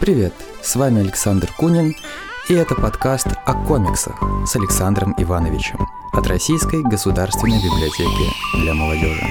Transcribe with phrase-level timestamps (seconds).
[0.00, 1.92] Привет, с вами Александр Кунин,
[2.48, 4.16] и это подкаст о комиксах
[4.46, 9.26] с Александром Ивановичем от Российской государственной библиотеки для молодежи.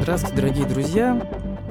[0.00, 1.26] Здравствуйте, дорогие друзья!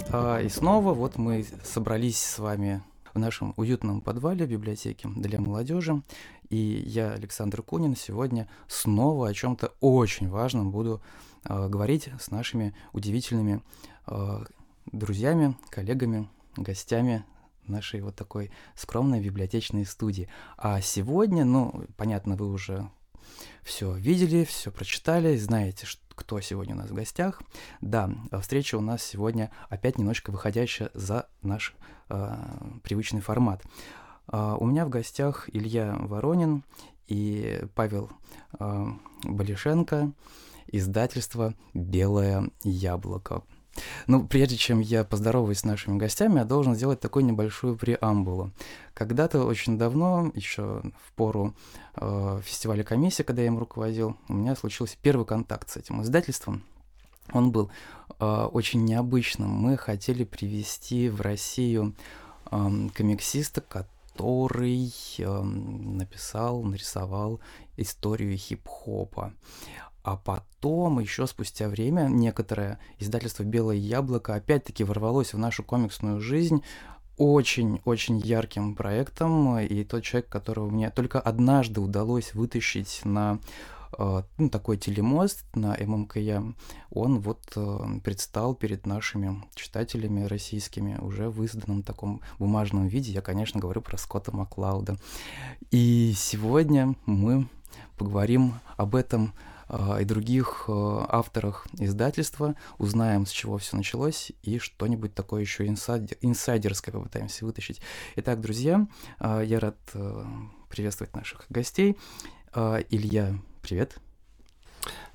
[0.10, 2.82] А, и снова вот мы собрались с вами
[3.14, 6.02] в нашем уютном подвале библиотеки для молодежи.
[6.50, 11.02] И я, Александр Кунин, сегодня снова о чем-то очень важном буду
[11.46, 13.62] э, говорить с нашими удивительными
[14.08, 14.44] э,
[14.92, 17.24] друзьями, коллегами, гостями
[17.68, 20.28] нашей вот такой скромной библиотечной студии.
[20.58, 22.90] А сегодня, ну, понятно, вы уже
[23.64, 25.86] все видели, все прочитали, знаете,
[26.16, 27.42] кто сегодня у нас в гостях.
[27.82, 28.10] Да,
[28.42, 31.76] встреча у нас сегодня опять немножко выходящая за наш
[32.10, 32.36] э,
[32.84, 33.64] привычный формат.
[34.32, 36.64] Э, у меня в гостях Илья Воронин
[37.08, 38.10] и Павел
[38.60, 38.86] э,
[39.24, 40.12] Балишенко,
[40.68, 43.44] издательство «Белое яблоко».
[44.08, 48.52] Ну, прежде чем я поздороваюсь с нашими гостями, я должен сделать такую небольшую преамбулу.
[48.94, 51.56] Когда-то очень давно, еще в пору
[51.96, 56.64] э, фестиваля комиссии, когда я им руководил, у меня случился первый контакт с этим издательством.
[57.32, 57.72] Он был
[58.20, 59.50] э, очень необычным.
[59.50, 61.96] Мы хотели привести в Россию
[62.52, 67.40] э, комиксиста, который э, написал, нарисовал
[67.78, 69.34] историю хип-хопа.
[70.04, 76.62] А потом, еще спустя время, некоторое издательство «Белое яблоко» опять-таки ворвалось в нашу комиксную жизнь
[77.18, 83.40] очень-очень ярким проектом, и тот человек, которого мне только однажды удалось вытащить на
[83.98, 86.44] э, ну, такой телемост на ММКЯ,
[86.90, 93.12] он вот э, предстал перед нашими читателями российскими уже в изданном таком бумажном виде.
[93.12, 94.98] Я, конечно, говорю про Скотта Маклауда.
[95.72, 97.48] И сегодня мы
[97.98, 99.34] поговорим об этом
[100.00, 106.18] и других а, авторах издательства, узнаем, с чего все началось, и что-нибудь такое еще инсайдер,
[106.22, 107.82] инсайдерское попытаемся вытащить.
[108.16, 108.88] Итак, друзья,
[109.20, 109.78] а, я рад
[110.70, 111.98] приветствовать наших гостей.
[112.56, 113.98] Илья, привет.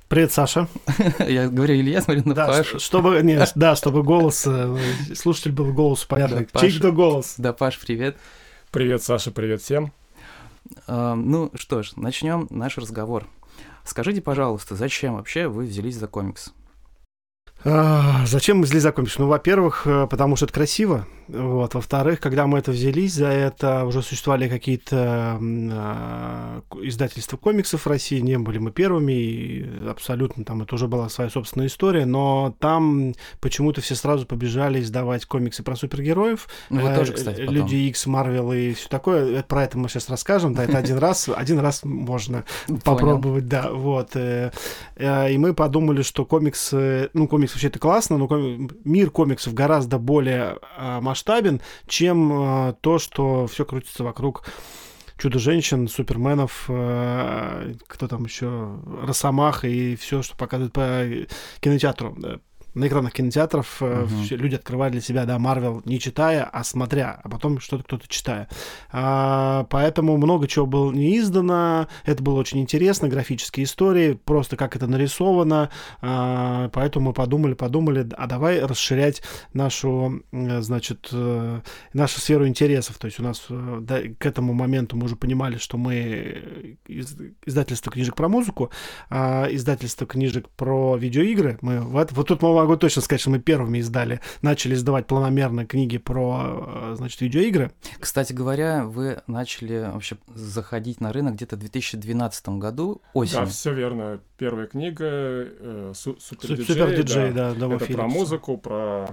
[0.08, 0.68] Привет, Саша.
[1.18, 2.80] Я говорю Илья, смотрю на да, Пашу.
[2.80, 4.76] Чтобы, нет, да, чтобы голос, э,
[5.14, 6.46] слушатель был голос понятно.
[6.50, 7.34] Да, Чей кто голос?
[7.36, 8.16] Да, Паш, привет.
[8.70, 9.92] Привет, Саша, привет всем.
[10.86, 13.26] Ну что ж, начнем наш разговор.
[13.88, 16.52] Скажите, пожалуйста, зачем вообще вы взялись за комикс?
[17.64, 19.18] А, зачем мы за комикс?
[19.18, 21.06] Ну, во-первых, э, потому что это красиво.
[21.28, 21.74] Вот.
[21.74, 28.20] Во-вторых, когда мы это взялись, за это уже существовали какие-то э, издательства комиксов в России,
[28.20, 33.14] не были мы первыми, и абсолютно там это уже была своя собственная история, но там
[33.40, 36.48] почему-то все сразу побежали издавать комиксы про супергероев.
[36.70, 37.54] Ну, вы тоже, кстати, потом.
[37.54, 39.42] Люди X, Марвел и все такое.
[39.42, 42.44] Про это мы сейчас расскажем, да, это один раз, один раз можно
[42.84, 44.14] попробовать, да, вот.
[44.14, 44.50] Э,
[44.96, 48.28] э, и мы подумали, что комиксы, ну, комикс вообще это классно, но
[48.84, 54.44] мир комиксов гораздо более масштабный масштабен, чем э, то, что все крутится вокруг
[55.18, 61.04] чудо-женщин, суперменов, э, кто там еще, Росомах и все, что показывают по
[61.60, 62.16] кинотеатру
[62.74, 64.08] на экранах кинотеатров угу.
[64.30, 68.48] люди открывали для себя, да, Марвел не читая, а смотря, а потом что-то кто-то читая.
[68.90, 74.76] А, поэтому много чего было не издано, это было очень интересно, графические истории, просто как
[74.76, 75.70] это нарисовано,
[76.00, 81.60] а, поэтому мы подумали, подумали, а давай расширять нашу, значит, э,
[81.92, 85.58] нашу сферу интересов, то есть у нас э, да, к этому моменту мы уже понимали,
[85.58, 88.70] что мы из, издательство книжек про музыку,
[89.10, 93.38] а издательство книжек про видеоигры, мы вот, вот тут мы могу точно сказать, что мы
[93.38, 97.72] первыми издали, начали издавать планомерно книги про, э, значит, видеоигры.
[97.98, 103.44] Кстати говоря, вы начали вообще заходить на рынок где-то в 2012 году, осенью.
[103.44, 104.20] Да, все верно.
[104.36, 109.08] Первая книга э, Супер Диджей, Супер Диджей да, да, это про музыку, про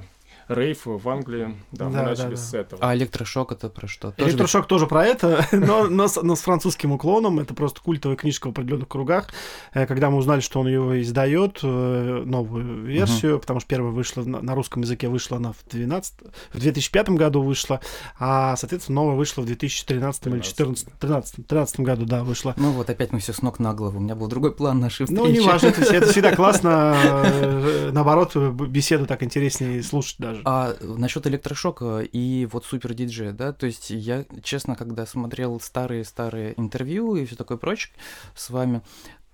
[0.47, 1.55] рейф в Англии.
[1.71, 2.37] Да, да мы начали да, да.
[2.37, 2.81] с этого.
[2.83, 4.11] А электрошок это про что?
[4.11, 4.69] Тоже электрошок ведь...
[4.69, 7.39] тоже про это, но, но, но с французским уклоном.
[7.39, 9.29] Это просто культовая книжка в определенных кругах.
[9.73, 13.41] Э, когда мы узнали, что он ее издает, э, новую версию, угу.
[13.41, 16.13] потому что первая вышла на русском языке, вышла она в, 12,
[16.53, 17.81] в 2005 году вышла,
[18.19, 20.25] а, соответственно, новая вышла в 2013 13.
[20.25, 22.53] или 2014 13, 13 году, да, вышла.
[22.57, 23.97] Ну вот опять мы все с ног на голову.
[23.97, 25.21] У меня был другой план нашей встречи.
[25.21, 26.95] Ну, не важно, это, это всегда классно.
[27.25, 30.43] Э, наоборот, беседу так интереснее слушать даже даже.
[30.45, 36.53] А насчет электрошока и вот супер диджея, да, то есть я, честно, когда смотрел старые-старые
[36.57, 37.93] интервью и все такое прочее
[38.35, 38.81] с вами,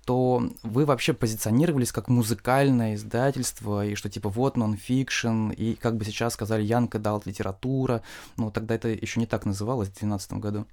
[0.04, 6.04] то вы вообще позиционировались как музыкальное издательство, и что типа вот нон-фикшн, и как бы
[6.04, 8.02] сейчас сказали, Янка дал литература,
[8.36, 10.66] ну тогда это еще не так называлось в 2012 году.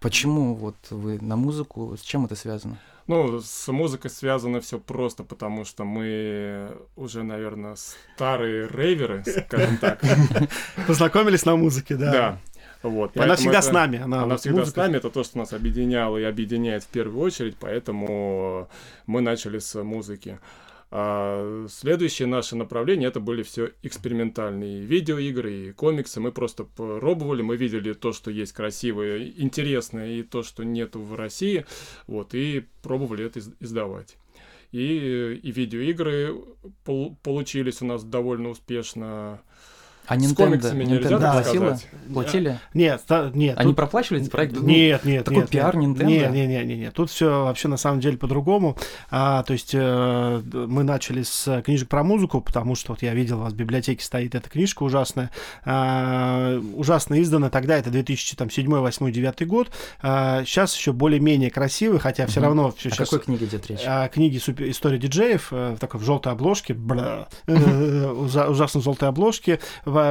[0.00, 2.78] Почему вот вы на музыку, с чем это связано?
[3.06, 10.00] Ну, с музыкой связано все просто, потому что мы уже, наверное, старые рейверы, скажем так.
[10.86, 12.12] Познакомились на музыке, да.
[12.12, 12.38] Да.
[12.82, 14.00] Вот, она всегда это, с нами.
[14.00, 14.74] Она, она всегда музыка.
[14.74, 18.68] с нами, это то, что нас объединяло и объединяет в первую очередь, поэтому
[19.06, 20.40] мы начали с музыки.
[20.94, 26.20] А следующее наше направление это были все экспериментальные видеоигры и комиксы.
[26.20, 31.14] Мы просто пробовали, мы видели то, что есть красивое, интересное, и то, что нету в
[31.14, 31.64] России,
[32.06, 34.18] вот, и пробовали это издавать.
[34.70, 36.36] И, и видеоигры
[36.84, 39.40] пол получились у нас довольно успешно.
[40.06, 41.78] А Nintendo, с комиксами нельзя Nintendo да, платила?
[42.12, 42.58] Платили?
[42.74, 43.56] Нет, та, нет.
[43.58, 43.76] Они тут...
[43.76, 44.60] проплачивали эти проекты?
[44.60, 45.50] Нет, нет, Такой нет.
[45.50, 46.04] пиар Nintendo?
[46.04, 46.94] Нет, нет, нет, нет, нет.
[46.94, 48.76] Тут все вообще на самом деле по-другому.
[49.10, 53.38] А, то есть э, мы начали с книжек про музыку, потому что вот я видел,
[53.38, 55.30] у вас в библиотеке стоит эта книжка ужасная.
[55.64, 59.70] А, ужасно издана тогда, это 2007, 2008, 2009 год.
[60.02, 62.46] А, сейчас еще более-менее красивый, хотя все угу.
[62.46, 62.70] равно...
[62.76, 63.80] Все о сейчас, какой книге идет речь?
[64.12, 69.60] Книге супер, «История диджеев», э, такой в желтой обложке, бля, э, ужасно желтой обложке,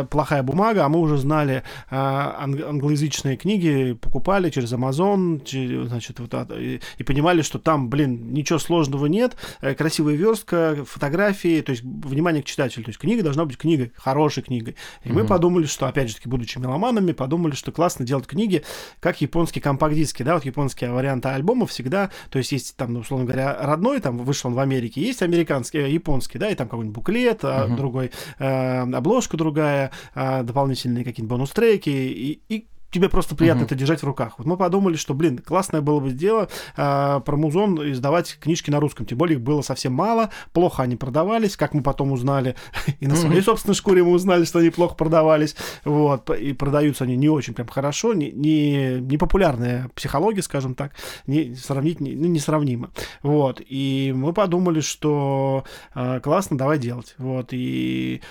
[0.10, 6.34] плохая бумага, а мы уже знали э, англоязычные книги, покупали через Amazon, через, значит, вот,
[6.52, 11.84] и, и понимали, что там, блин, ничего сложного нет, э, красивая верстка, фотографии, то есть
[11.84, 14.76] внимание к читателю, то есть книга должна быть книгой, хорошей книгой.
[15.04, 15.14] И mm-hmm.
[15.14, 18.64] мы подумали, что, опять же таки, будучи меломанами, подумали, что классно делать книги,
[19.00, 23.26] как японские компакт-диски, да, вот японские варианты альбомов всегда, то есть есть там, ну, условно
[23.26, 26.96] говоря, родной, там вышел он в Америке, есть американский, э, японский, да, и там какой-нибудь
[26.96, 27.76] буклет, mm-hmm.
[27.76, 33.66] другой, э, обложка другая, э, дополнительные какие-нибудь бонус-треки, и, и тебе просто приятно uh-huh.
[33.66, 34.36] это держать в руках.
[34.38, 38.80] Вот мы подумали, что, блин, классное было бы дело э, про музон издавать книжки на
[38.80, 39.06] русском.
[39.06, 42.56] Тем более их было совсем мало, плохо они продавались, как мы потом узнали,
[43.00, 43.46] и на своей uh-huh.
[43.46, 45.56] собственной шкуре мы узнали, что они плохо продавались.
[45.86, 50.94] Вот, и продаются они не очень прям хорошо, не, не, не популярная психология, скажем так,
[51.28, 52.92] не сравнить, не, ну, несравнимо.
[53.24, 55.64] Вот, и мы подумали, что
[55.96, 57.16] э, классно, давай делать.
[57.18, 58.22] Вот, и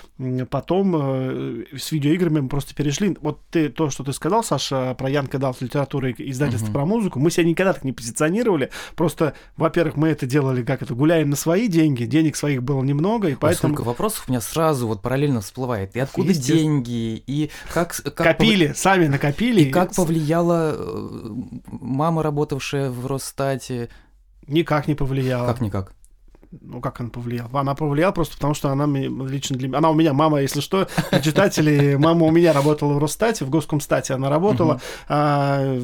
[0.50, 3.16] потом э, с видеоиграми мы просто перешли.
[3.20, 6.72] Вот ты, то, что ты сказал, Саша про Янка дал с литературой издательство uh-huh.
[6.72, 8.70] про музыку, мы себя никогда так не позиционировали.
[8.96, 13.28] Просто, во-первых, мы это делали, как это, гуляем на свои деньги, денег своих было немного,
[13.28, 13.74] и поэтому...
[13.74, 15.94] Сколько вопросов у меня сразу вот параллельно всплывает.
[15.94, 17.94] И откуда деньги, и как...
[17.94, 18.76] как Копили, пов...
[18.76, 19.60] сами накопили.
[19.62, 21.28] И как повлияла э,
[21.70, 23.88] мама, работавшая в Росстате?
[24.48, 25.46] Никак не повлияла.
[25.46, 25.92] Как никак?
[26.50, 27.60] Ну, как она повлияла?
[27.60, 29.78] Она повлияла просто потому, что она лично для меня...
[29.78, 30.88] Она у меня, мама, если что,
[31.22, 35.78] читатели, мама у меня работала в Росстате, в Госкомстате она работала, а,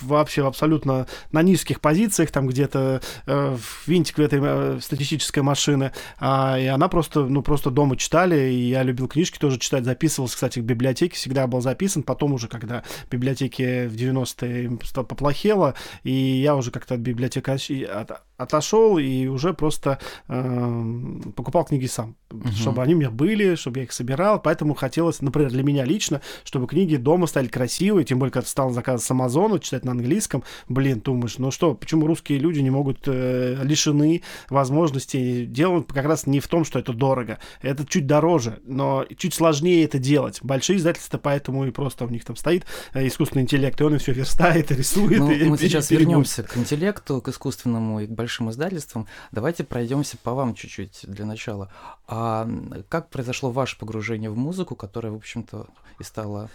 [0.00, 3.56] вообще абсолютно на низких позициях, там где-то э,
[3.86, 8.68] винтик в этой э, статистической машины, а, и она просто, ну, просто дома читали, и
[8.68, 12.84] я любил книжки тоже читать, записывался, кстати, в библиотеке, всегда был записан, потом уже, когда
[13.10, 15.74] библиотеки в 90-е поплохело,
[16.04, 17.86] и я уже как-то от библиотеки
[18.36, 19.98] отошел и уже просто
[20.28, 22.48] э, покупал книги сам, угу.
[22.52, 24.40] чтобы они у меня были, чтобы я их собирал.
[24.40, 28.70] Поэтому хотелось, например, для меня лично, чтобы книги дома стали красивые, тем более, когда стал
[28.70, 30.44] заказывать с Амазона, читать на английском.
[30.68, 36.26] Блин, думаешь, ну что, почему русские люди не могут э, лишены возможности делать как раз
[36.26, 37.38] не в том, что это дорого.
[37.62, 40.40] Это чуть дороже, но чуть сложнее это делать.
[40.42, 43.98] Большие издательства, поэтому и просто у них там стоит э, искусственный интеллект, и он и
[43.98, 45.18] все верстает, и рисует.
[45.18, 49.06] Ну, и, мы и, сейчас и вернемся к интеллекту, к искусственному и к большим издательствам.
[49.30, 51.70] Давайте пройдемся по вам чуть-чуть для начала.
[52.08, 52.48] А
[52.88, 55.68] как произошло ваше погружение в музыку, которая, в общем-то,
[56.00, 56.50] и стала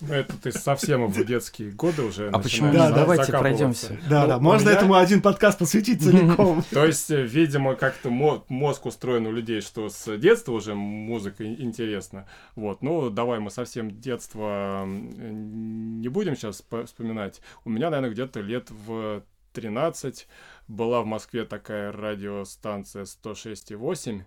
[0.00, 2.72] ну, это ты совсем в детские годы уже А почему?
[2.72, 3.96] Да, давайте пройдемся.
[4.10, 4.78] Да, ну, да, можно меня...
[4.78, 6.64] этому один подкаст посвятить целиком.
[6.70, 12.26] То есть, видимо, как-то мозг устроен у людей, что с детства уже музыка интересна.
[12.56, 17.40] Вот, ну, давай мы совсем детство не будем сейчас вспоминать.
[17.64, 20.26] У меня, наверное, где-то лет в 13
[20.68, 24.22] была в Москве такая радиостанция 106,8,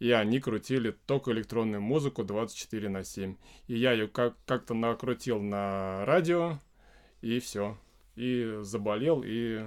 [0.00, 3.36] и они крутили только электронную музыку 24 на 7.
[3.68, 6.58] И я ее как- как-то накрутил на радио,
[7.20, 7.78] и все.
[8.16, 9.66] И заболел, и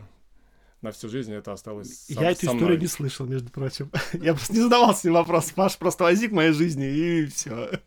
[0.82, 3.92] на всю жизнь это осталось со, Я эту со историю не слышал, между прочим.
[4.14, 5.54] Я просто не задавался вопросом.
[5.56, 7.82] Паш просто возник в моей жизни, и все.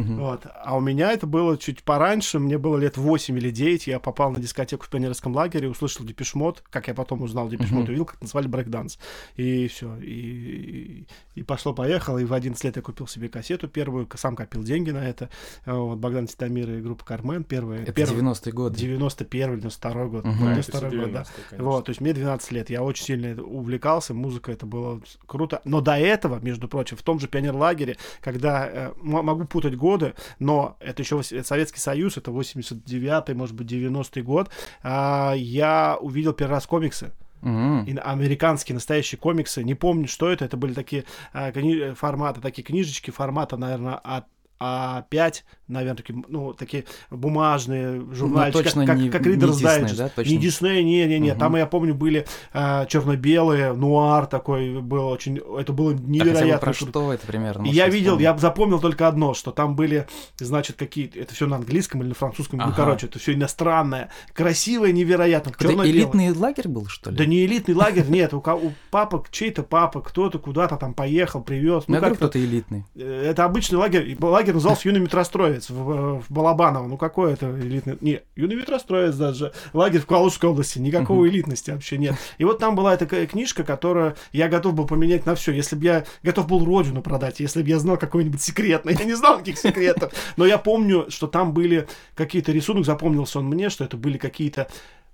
[0.00, 0.16] Uh-huh.
[0.16, 0.46] Вот.
[0.54, 4.30] А у меня это было чуть пораньше, мне было лет 8 или 9, я попал
[4.30, 7.88] на дискотеку в пионерском лагере, услышал Депешмот, как я потом узнал Депешмот, uh-huh.
[7.88, 8.98] увидел, как назвали брейкданс.
[9.36, 9.96] И все.
[9.98, 14.90] И, и пошло-поехало, и в 11 лет я купил себе кассету первую, сам копил деньги
[14.90, 15.30] на это.
[15.66, 17.82] Вот, Богдан Титамир и группа Кармен первая.
[17.82, 18.78] Это первый, 90-е годы.
[18.78, 20.24] 91 92 год.
[20.24, 20.38] Uh-huh.
[20.38, 21.24] 92 год, да.
[21.58, 25.60] Вот, то есть мне 12 лет, я очень сильно увлекался, музыка это было круто.
[25.64, 30.76] Но до этого, между прочим, в том же пионерлагере, когда, э, могу путать годы, но
[30.80, 34.50] это еще Советский Союз, это 89-й, может быть, 90-й год.
[34.82, 37.12] А, я увидел первый раз комиксы.
[37.42, 37.86] Mm-hmm.
[37.86, 39.64] И американские настоящие комиксы.
[39.64, 40.44] Не помню, что это.
[40.44, 44.26] Это были такие а, кни- форматы, такие книжечки формата, наверное, от
[44.60, 49.96] А5, наверное, такие, ну, такие бумажные журнальчики, ну, точно как, не, как Reader's не Digest.
[49.96, 50.30] Да, точно?
[50.30, 51.30] Не Дисней, не, не, не.
[51.30, 51.38] Угу.
[51.38, 56.52] Там, я помню, были э, черно-белые, нуар такой был очень, это было невероятно.
[56.52, 57.66] Так, про что это примерно?
[57.66, 58.24] И я видел, вспомнить.
[58.24, 60.06] я запомнил только одно, что там были,
[60.38, 62.74] значит, какие это все на английском или на французском, ну, ага.
[62.76, 65.52] ну, короче, это все иностранное, красивое, невероятно.
[65.58, 67.16] Это элитный лагерь был, что ли?
[67.16, 71.84] Да не элитный лагерь, нет, у, у папы, чей-то папа, кто-то куда-то там поехал, привез.
[71.86, 72.84] Ну, ну кто-то элитный.
[72.94, 76.86] Э, это обычный лагерь, лагерь назывался Юный метростроец в, в Балабаново.
[76.86, 77.96] Ну какой это элитный...
[78.00, 79.52] Не, юный метростроец даже.
[79.72, 80.78] Лагерь в Калужской области.
[80.78, 82.16] Никакой элитности вообще нет.
[82.38, 85.52] И вот там была такая книжка, которую я готов был поменять на все.
[85.52, 88.94] Если бы я готов был родину продать, если бы я знал какой-нибудь секретный.
[88.98, 90.12] Я не знал никаких секретов.
[90.36, 94.68] Но я помню, что там были какие-то рисунок, запомнился он мне, что это были какие-то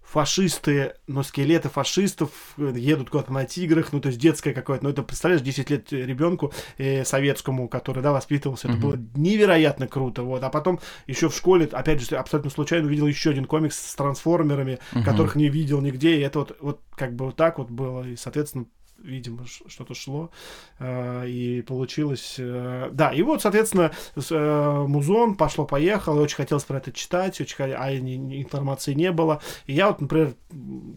[0.06, 4.90] фашисты, но скелеты фашистов э, едут куда-то на тиграх, ну, то есть детское какое-то, ну,
[4.90, 10.42] это, представляешь, 10 лет ребенку э, советскому, который, да, воспитывался, это было невероятно круто, вот,
[10.44, 14.78] а потом еще в школе, опять же, абсолютно случайно увидел еще один комикс с трансформерами,
[14.92, 15.02] mm-hmm.
[15.02, 18.16] которых не видел нигде, и это вот, вот как бы вот так вот было, и,
[18.16, 18.66] соответственно,
[18.98, 20.30] видимо, что-то шло,
[20.78, 22.36] э, и получилось...
[22.38, 27.94] Э, да, и вот, соответственно, э, музон пошло-поехало, очень хотелось про это читать, очень, а
[27.94, 29.40] информации не было.
[29.66, 30.34] И я вот, например,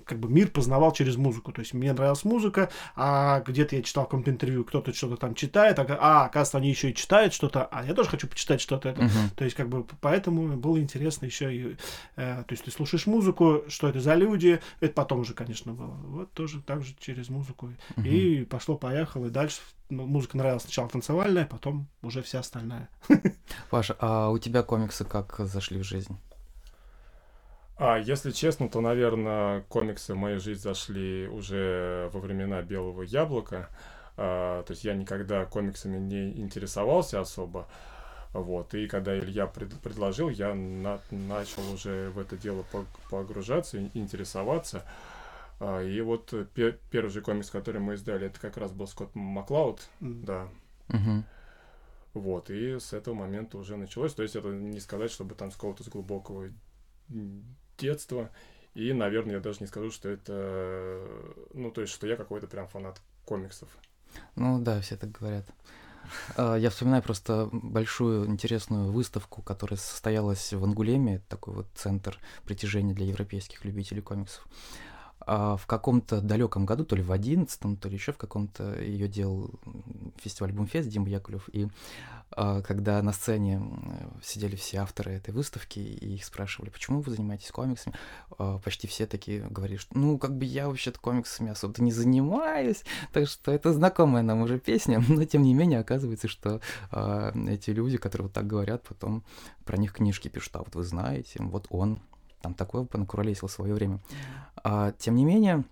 [0.05, 4.05] как бы мир познавал через музыку, то есть мне нравилась музыка, а где-то я читал
[4.05, 7.65] в каком-то интервью, кто-то что-то там читает, а, а оказывается, они еще и читают что-то,
[7.65, 9.01] а я тоже хочу почитать что-то это.
[9.01, 9.35] Uh-huh.
[9.35, 11.75] То есть, как бы, поэтому было интересно еще и...
[12.15, 15.97] то есть, ты слушаешь музыку, что это за люди, это потом уже, конечно, было.
[16.03, 17.69] Вот тоже так же через музыку.
[17.97, 18.05] Угу.
[18.05, 22.89] И пошло-поехало, и дальше музыка нравилась сначала танцевальная, потом уже вся остальная.
[23.69, 26.17] Паша, а у тебя комиксы как зашли в жизнь?
[27.77, 33.69] А, если честно, то, наверное, комиксы в мою жизнь зашли уже во времена Белого Яблока.
[34.17, 37.67] А, то есть я никогда комиксами не интересовался особо.
[38.33, 42.63] Вот, и когда Илья пред, предложил, я на, начал уже в это дело
[43.09, 44.83] погружаться, интересоваться.
[45.59, 48.87] А, и вот э, пер первый же комикс, который мы издали, это как раз был
[48.87, 50.25] Скотт Маклауд, mm.
[50.25, 50.47] да.
[50.87, 51.23] Mm-hmm.
[52.13, 54.13] Вот, и с этого момента уже началось.
[54.13, 56.49] То есть это не сказать, чтобы там с какого-то с глубокого
[57.77, 58.31] детства.
[58.73, 61.05] И, наверное, я даже не скажу, что это...
[61.53, 63.69] Ну, то есть, что я какой-то прям фанат комиксов.
[64.35, 65.45] Ну да, все так говорят.
[66.35, 72.93] А, я вспоминаю просто большую интересную выставку, которая состоялась в Ангулеме, такой вот центр притяжения
[72.93, 74.47] для европейских любителей комиксов
[75.25, 79.51] в каком-то далеком году, то ли в одиннадцатом, то ли еще в каком-то ее делал
[80.17, 81.49] фестиваль Бумфест Дима Яковлев.
[81.53, 81.67] И
[82.31, 83.61] а, когда на сцене
[84.21, 87.95] сидели все авторы этой выставки, и их спрашивали, почему вы занимаетесь комиксами,
[88.37, 92.83] а, почти все такие говорили, что ну, как бы я вообще-то комиксами особо не занимаюсь,
[93.13, 96.61] так что это знакомая нам уже песня, но тем не менее оказывается, что
[96.91, 99.23] а, эти люди, которые вот так говорят, потом
[99.65, 101.99] про них книжки пишут, а вот вы знаете, вот он
[102.41, 103.99] там такое понакуролесил в свое время.
[104.63, 105.63] А, тем не менее,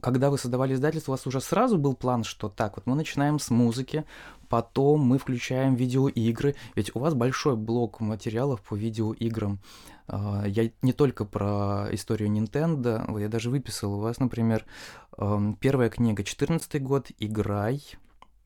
[0.00, 3.38] когда вы создавали издательство, у вас уже сразу был план, что так, вот мы начинаем
[3.38, 4.04] с музыки,
[4.48, 9.58] потом мы включаем видеоигры, ведь у вас большой блок материалов по видеоиграм.
[10.06, 14.64] А, я не только про историю Nintendo, я даже выписал у вас, например,
[15.60, 17.82] первая книга 14 год «Играй»,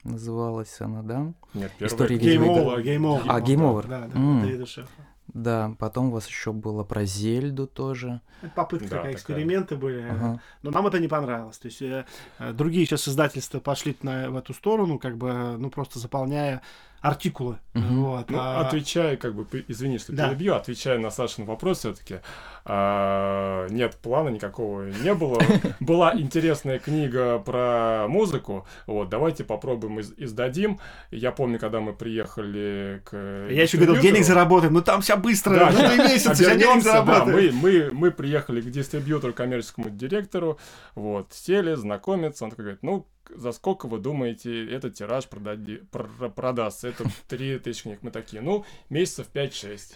[0.04, 1.32] называлась она, да?
[1.54, 1.94] Нет, первая...
[1.94, 3.24] История Game Over, Game Over.
[3.28, 3.88] А, Game Over.
[3.88, 4.96] Да, да, mm.
[5.34, 8.20] Да, потом у вас еще было про Зельду тоже.
[8.54, 10.02] Попытки да, такая, эксперименты были.
[10.02, 10.40] Ага.
[10.62, 11.58] Но нам это не понравилось.
[11.58, 12.04] То есть э,
[12.38, 16.60] э другие сейчас издательства пошли на, в эту сторону, как бы, ну, просто заполняя
[17.00, 17.58] артикулы.
[17.74, 17.82] Угу.
[17.82, 18.60] Вот, ну, а...
[18.60, 20.28] Отвечая, как бы, извини, что да.
[20.28, 22.20] перебью, отвечая на Сашин вопрос все-таки,
[22.64, 25.40] а, нет плана никакого не было.
[25.80, 30.78] Была интересная книга про музыку, вот, давайте попробуем из издадим.
[31.10, 35.16] Я помню, когда мы приехали к Я еще говорил, денег заработаем, но ну, там все
[35.16, 37.26] быстро, да, ну, месяц, денег заработаем.
[37.26, 40.58] Да, мы, мы, мы приехали к дистрибьютору, коммерческому директору,
[40.94, 46.08] вот, сели, знакомиться, он такой говорит, ну, за сколько вы думаете этот тираж продади, пр
[46.34, 46.88] продастся?
[46.88, 47.98] Это 3000 книг.
[48.02, 49.94] Мы такие, ну, месяцев 5-6.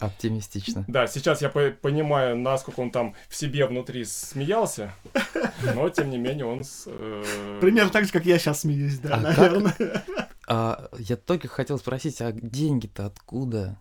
[0.00, 0.84] Оптимистично.
[0.88, 4.94] Да, сейчас я по понимаю, насколько он там в себе внутри смеялся,
[5.74, 6.64] но тем не менее он...
[6.64, 7.58] С, э...
[7.60, 9.72] Примерно так же, как я сейчас смеюсь, да, а наверное.
[9.72, 10.04] Как...
[10.48, 13.78] А, я только хотел спросить, а деньги-то откуда?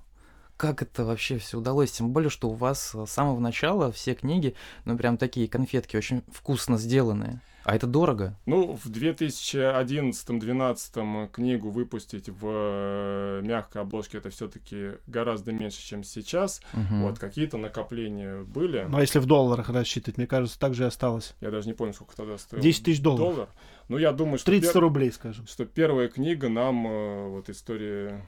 [0.57, 1.91] Как это вообще все удалось?
[1.91, 6.21] Тем более, что у вас с самого начала все книги, ну прям такие конфетки очень
[6.31, 7.41] вкусно сделанные.
[7.69, 8.35] А это дорого?
[8.47, 16.63] Ну, в 2011-2012 книгу выпустить в э, мягкой обложке это все-таки гораздо меньше, чем сейчас.
[16.73, 17.01] Угу.
[17.01, 18.87] Вот, какие-то накопления были.
[18.89, 21.35] Ну, а если в долларах рассчитывать, мне кажется, так же и осталось.
[21.41, 22.63] Я даже не помню, сколько тогда стоило.
[22.63, 23.35] 10 тысяч долларов.
[23.35, 23.49] Доллар.
[23.87, 24.47] Ну, я думаю, что...
[24.47, 24.81] 30 пер...
[24.81, 25.45] рублей, скажем.
[25.45, 28.25] Что первая книга нам, э, вот история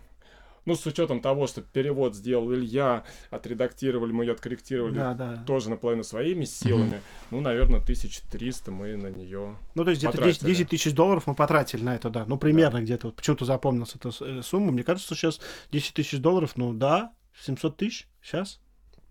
[0.66, 5.44] ну, с учетом того, что перевод сделал Илья, отредактировали мы ее, откорректировали да, да.
[5.48, 6.96] тоже наполовину своими силами.
[6.96, 7.28] Mm-hmm.
[7.32, 11.36] Ну, наверное, 1300 мы на нее Ну, то есть где-то 10, 10 тысяч долларов мы
[11.36, 12.26] потратили на это, да.
[12.26, 12.84] Ну, примерно да.
[12.84, 13.08] где-то.
[13.08, 14.72] Вот почему-то запомнился эта э, сумма.
[14.72, 15.42] Мне кажется, что сейчас
[15.72, 18.60] 10 тысяч долларов, ну, да, 700 тысяч сейчас.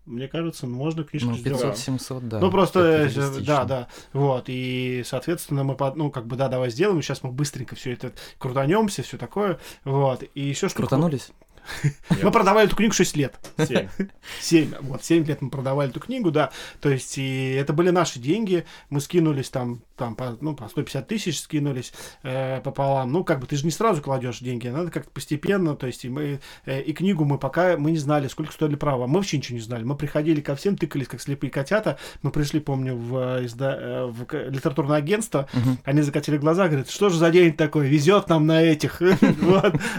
[0.05, 2.39] Мне кажется, можно книжку ну, 500-700, да.
[2.39, 3.87] Ну, просто, э, да, да.
[4.13, 8.11] Вот, и, соответственно, мы, ну, как бы, да, давай сделаем, сейчас мы быстренько все это
[8.39, 11.31] крутанемся, все такое, вот, и еще что Крутанулись?
[12.23, 13.35] Мы продавали эту книгу 6 лет.
[13.57, 13.87] 7.
[14.41, 14.73] 7.
[14.81, 16.51] Вот, 7 лет мы продавали эту книгу, да.
[16.79, 18.65] То есть, и это были наши деньги.
[18.89, 21.93] Мы скинулись там, там по, ну, по 150 тысяч скинулись
[22.23, 23.11] э, пополам.
[23.11, 25.75] Ну, как бы, ты же не сразу кладешь деньги, надо как-то постепенно.
[25.75, 29.05] То есть, и мы, э, и книгу мы пока, мы не знали, сколько стоили права.
[29.05, 29.83] Мы вообще ничего не знали.
[29.83, 31.99] Мы приходили ко всем, тыкались, как слепые котята.
[32.23, 33.77] Мы пришли, помню, в, изда...
[33.79, 35.47] Э, в литературное агентство.
[35.53, 35.77] Угу.
[35.85, 39.01] Они закатили глаза, говорят, что же за день такой, везет нам на этих.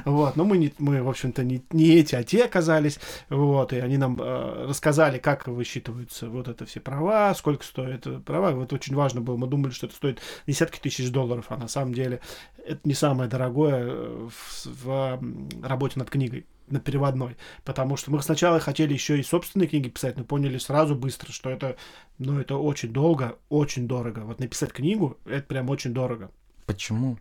[0.04, 0.37] Вот.
[0.37, 4.18] Но мы, мы в общем-то, не, не эти, а те оказались, вот, и они нам
[4.21, 9.37] э, рассказали, как высчитываются вот это все права, сколько стоят права, вот очень важно было,
[9.37, 12.20] мы думали, что это стоит десятки тысяч долларов, а на самом деле
[12.64, 15.20] это не самое дорогое э, в, в
[15.62, 20.16] работе над книгой на переводной, потому что мы сначала хотели еще и собственные книги писать,
[20.16, 21.76] но поняли сразу быстро, что это,
[22.18, 24.20] ну, это очень долго, очень дорого.
[24.20, 26.30] Вот написать книгу, это прям очень дорого.
[26.64, 27.18] Почему?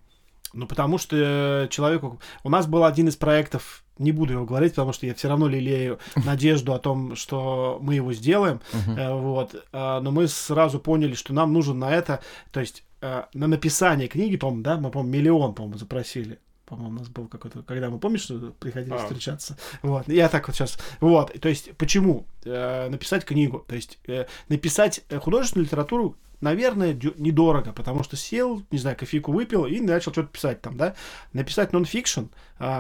[0.53, 2.20] Ну, потому что э, человеку...
[2.43, 5.48] У нас был один из проектов, не буду его говорить, потому что я все равно
[5.48, 8.62] лелею надежду о том, что мы его сделаем.
[8.74, 9.20] Uh-huh.
[9.20, 9.55] Вот.
[9.72, 12.22] А, но мы сразу поняли, что нам нужен на это...
[12.51, 16.39] То есть э, на написание книги, по-моему, да, мы, по-моему, миллион, по-моему, запросили
[16.72, 19.00] по-моему, у нас был какой-то, когда мы, помнишь, что приходили а.
[19.00, 19.58] встречаться?
[19.81, 23.65] Вот, я так вот сейчас, вот, то есть, почему э, написать книгу?
[23.67, 29.65] То есть, э, написать художественную литературу наверное, недорого, потому что сел, не знаю, кофейку выпил
[29.65, 30.95] и начал что-то писать там, да.
[31.34, 32.25] Написать нон-фикшн,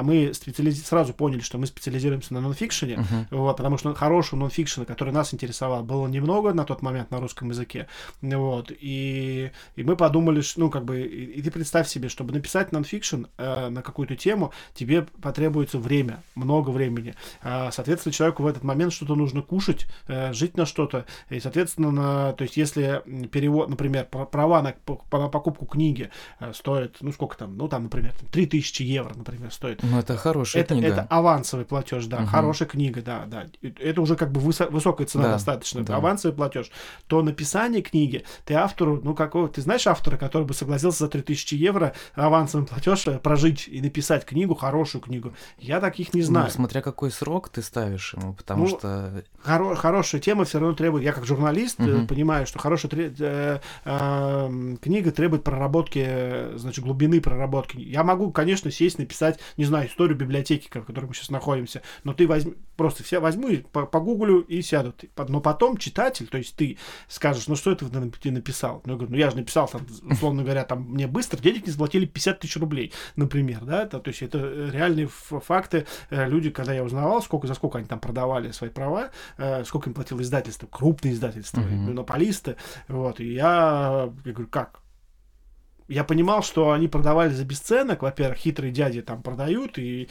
[0.03, 0.85] мы специализ...
[0.85, 3.25] сразу поняли, что мы специализируемся на нон-фикшене, uh-huh.
[3.31, 7.49] вот, потому что хорошего нон-фикшена, который нас интересовал, было немного на тот момент на русском
[7.49, 7.87] языке,
[8.21, 12.33] вот, и, и мы подумали, что, ну, как бы, и, и ты представь себе, чтобы
[12.33, 18.47] написать нон-фикшн э, на какую-то тему, тебе потребуется время, много времени, э, соответственно, человеку в
[18.47, 23.01] этот момент что-то нужно кушать, э, жить на что-то, и, соответственно, на, то есть, если
[23.31, 24.75] перевод например, права на,
[25.17, 29.70] на покупку книги э, стоят, ну сколько там, ну там, например, 3000 евро, например, стоит.
[29.81, 30.87] Ну это хорошая это, книга.
[30.87, 32.25] Это авансовый платеж, да, угу.
[32.27, 33.45] хорошая книга, да, да.
[33.61, 35.97] Это уже как бы высо- высокая цена да, достаточно, да.
[35.97, 36.71] авансовый платеж.
[37.07, 41.55] То написание книги, ты автору, ну какого, ты знаешь автора, который бы согласился за 3000
[41.55, 45.33] евро авансовый платеж э, прожить и написать книгу, хорошую книгу?
[45.57, 46.47] Я таких не знаю.
[46.47, 49.23] Ну, смотря какой срок ты ставишь ему, потому ну, что...
[49.45, 52.07] Хоро- хорошая тема все равно требует, я как журналист угу.
[52.07, 53.59] понимаю, что хорошая э,
[54.81, 57.77] книга требует проработки, значит, глубины проработки.
[57.77, 62.13] Я могу, конечно, сесть, написать, не знаю, историю библиотеки, в которой мы сейчас находимся, но
[62.13, 64.93] ты возьми, просто все возьму, по погуглю и сяду.
[65.27, 67.87] Но потом читатель, то есть ты скажешь, ну что это
[68.19, 68.81] ты написал?
[68.85, 71.71] Ну, я говорю, ну я же написал, там, условно говоря, там мне быстро денег не
[71.71, 74.39] заплатили 50 тысяч рублей, например, да, это, то есть это
[74.73, 75.85] реальные факты.
[76.09, 79.91] Э, люди, когда я узнавал, сколько, за сколько они там продавали свои права, э, сколько
[79.91, 81.75] им платило издательство, крупные издательства, uh-huh.
[81.75, 82.55] монополисты,
[82.87, 84.81] вот, и я, я говорю, как?
[85.91, 88.01] Я понимал, что они продавали за бесценок.
[88.01, 90.07] Во-первых, хитрые дяди там продают, и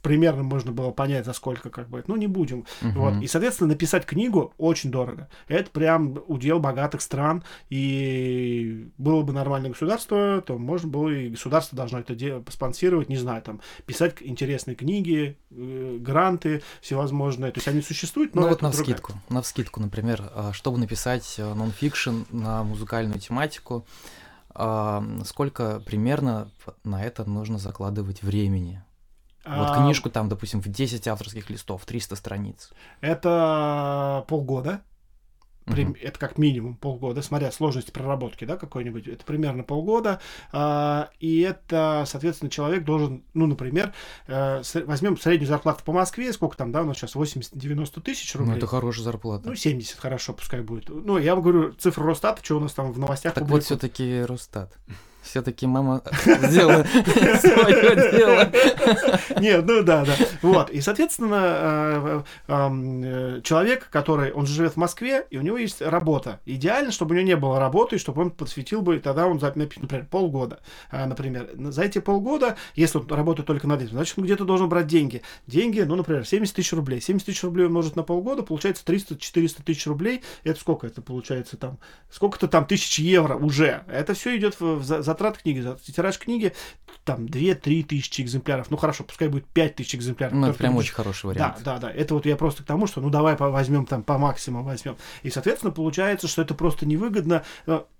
[0.00, 2.64] примерно можно было понять, за сколько, как бы, ну, не будем.
[2.82, 2.92] Uh-huh.
[2.92, 3.22] Вот.
[3.22, 5.28] И, соответственно, написать книгу очень дорого.
[5.48, 11.76] Это прям удел богатых стран, и было бы нормальное государство, то можно было и государство
[11.76, 17.50] должно это спонсировать, не знаю, там, писать интересные книги, э, гранты всевозможные.
[17.50, 21.34] То есть они существуют, но ну, вот на вскидку, на вскидку, например, а, чтобы написать
[21.38, 23.84] э, нон-фикшн на музыкальную тематику,
[24.54, 26.50] сколько примерно
[26.84, 28.82] на это нужно закладывать времени?
[29.44, 32.72] Вот а, книжку там, допустим, в 10 авторских листов, 300 страниц.
[33.00, 34.80] Это полгода.
[35.66, 35.96] Угу.
[36.00, 39.08] Это как минимум полгода, смотря сложность проработки, да, какой-нибудь.
[39.08, 40.20] Это примерно полгода.
[40.52, 43.94] А, и это, соответственно, человек должен, ну, например,
[44.26, 48.52] э, возьмем среднюю зарплату по Москве, сколько там, да, у нас сейчас 80-90 тысяч рублей.
[48.52, 49.48] Ну, это хорошая зарплата.
[49.48, 50.88] Ну, 70 хорошо, пускай будет.
[50.88, 54.22] Ну, я вам говорю, цифру Росстата, что у нас там в новостях Так вот все-таки
[54.22, 54.76] Росстат.
[55.24, 56.02] Все-таки мама
[56.42, 56.84] сделала
[57.40, 58.52] свое дело.
[59.40, 60.14] Нет, ну да, да.
[60.42, 60.70] Вот.
[60.70, 65.82] И, соответственно, э, э, человек, который, он же живет в Москве, и у него есть
[65.82, 66.40] работа.
[66.44, 70.06] Идеально, чтобы у него не было работы, и чтобы он подсветил бы, тогда он, например,
[70.10, 70.60] полгода,
[70.92, 71.50] например.
[71.56, 75.22] За эти полгода, если он работает только над этим, значит, он где-то должен брать деньги.
[75.46, 77.00] Деньги, ну, например, 70 тысяч рублей.
[77.00, 80.22] 70 тысяч рублей умножить на полгода, получается 300-400 тысяч рублей.
[80.44, 81.78] Это сколько это получается там?
[82.10, 83.84] Сколько-то там тысяч евро уже.
[83.88, 85.64] Это все идет в затрат книги.
[85.92, 86.52] Тираж книги
[87.04, 88.70] там 2-3 тысячи экземпляров.
[88.70, 90.34] Ну, хорошо, пускай будет 5 тысяч экземпляров.
[90.34, 91.58] Ну, это прям очень хороший вариант.
[91.64, 91.90] Да, да, да.
[91.90, 94.96] Это вот я просто к тому, что ну давай возьмем там по максимуму возьмем.
[95.22, 97.44] И, соответственно, получается, что это просто невыгодно.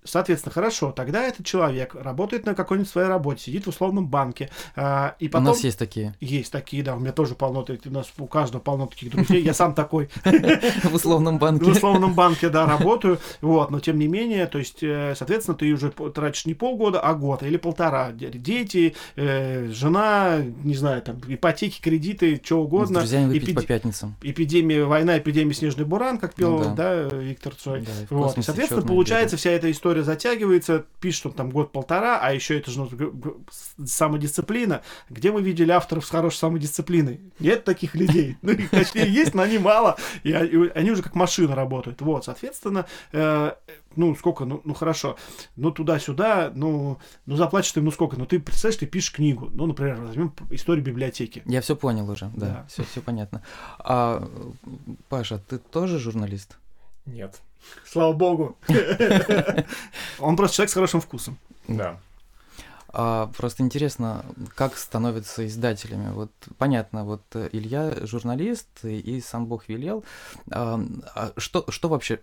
[0.05, 4.49] Соответственно, хорошо, тогда этот человек работает на какой-нибудь своей работе, сидит в условном банке.
[4.75, 5.47] А, и потом...
[5.47, 6.15] У нас есть такие.
[6.19, 6.95] Есть такие, да.
[6.95, 9.41] У меня тоже полно, у нас у каждого полно таких друзей.
[9.41, 10.09] Я сам такой.
[10.83, 11.65] В условном банке.
[11.65, 13.19] В условном банке, да, работаю.
[13.41, 17.13] Вот, но тем не менее, то есть, э, соответственно, ты уже тратишь не полгода, а
[17.13, 18.11] год или полтора.
[18.11, 22.99] Дети, э, жена, не знаю, там, ипотеки, кредиты, что угодно.
[22.99, 24.15] С друзьями выпить по пятницам.
[24.21, 27.03] Эпидемия, война, эпидемия, снежный буран, как пел, ну, да.
[27.03, 27.85] Виктор Цой.
[28.09, 28.37] Вот.
[28.41, 33.45] Соответственно, получается, вся эта история затягивается, пишет он там год-полтора, а еще это же ну,
[33.85, 34.81] самодисциплина.
[35.09, 37.21] Где мы видели авторов с хорошей самодисциплиной?
[37.39, 38.37] Нет таких людей.
[38.41, 39.97] Ну, точнее, есть, но они мало.
[40.23, 42.01] И они уже как машина работают.
[42.01, 43.53] Вот, соответственно, э,
[43.95, 45.17] ну, сколько, ну, ну хорошо,
[45.55, 49.65] ну, туда-сюда, ну, ну, заплатишь ты, ну, сколько, ну, ты, представляешь, ты пишешь книгу, ну,
[49.65, 51.41] например, возьмем историю библиотеки.
[51.45, 52.65] Я все понял уже, да, да.
[52.69, 53.43] все, все понятно.
[53.79, 54.27] А,
[55.09, 56.57] Паша, ты тоже журналист?
[57.05, 57.41] Нет.
[57.85, 58.57] Слава богу.
[60.19, 61.37] Он просто человек с хорошим вкусом.
[61.67, 61.99] Да.
[62.97, 64.23] А, просто интересно,
[64.55, 66.11] как становятся издателями.
[66.13, 70.05] Вот понятно, вот Илья журналист и, и сам Бог велел.
[70.51, 70.79] А,
[71.13, 72.19] а что, что вообще,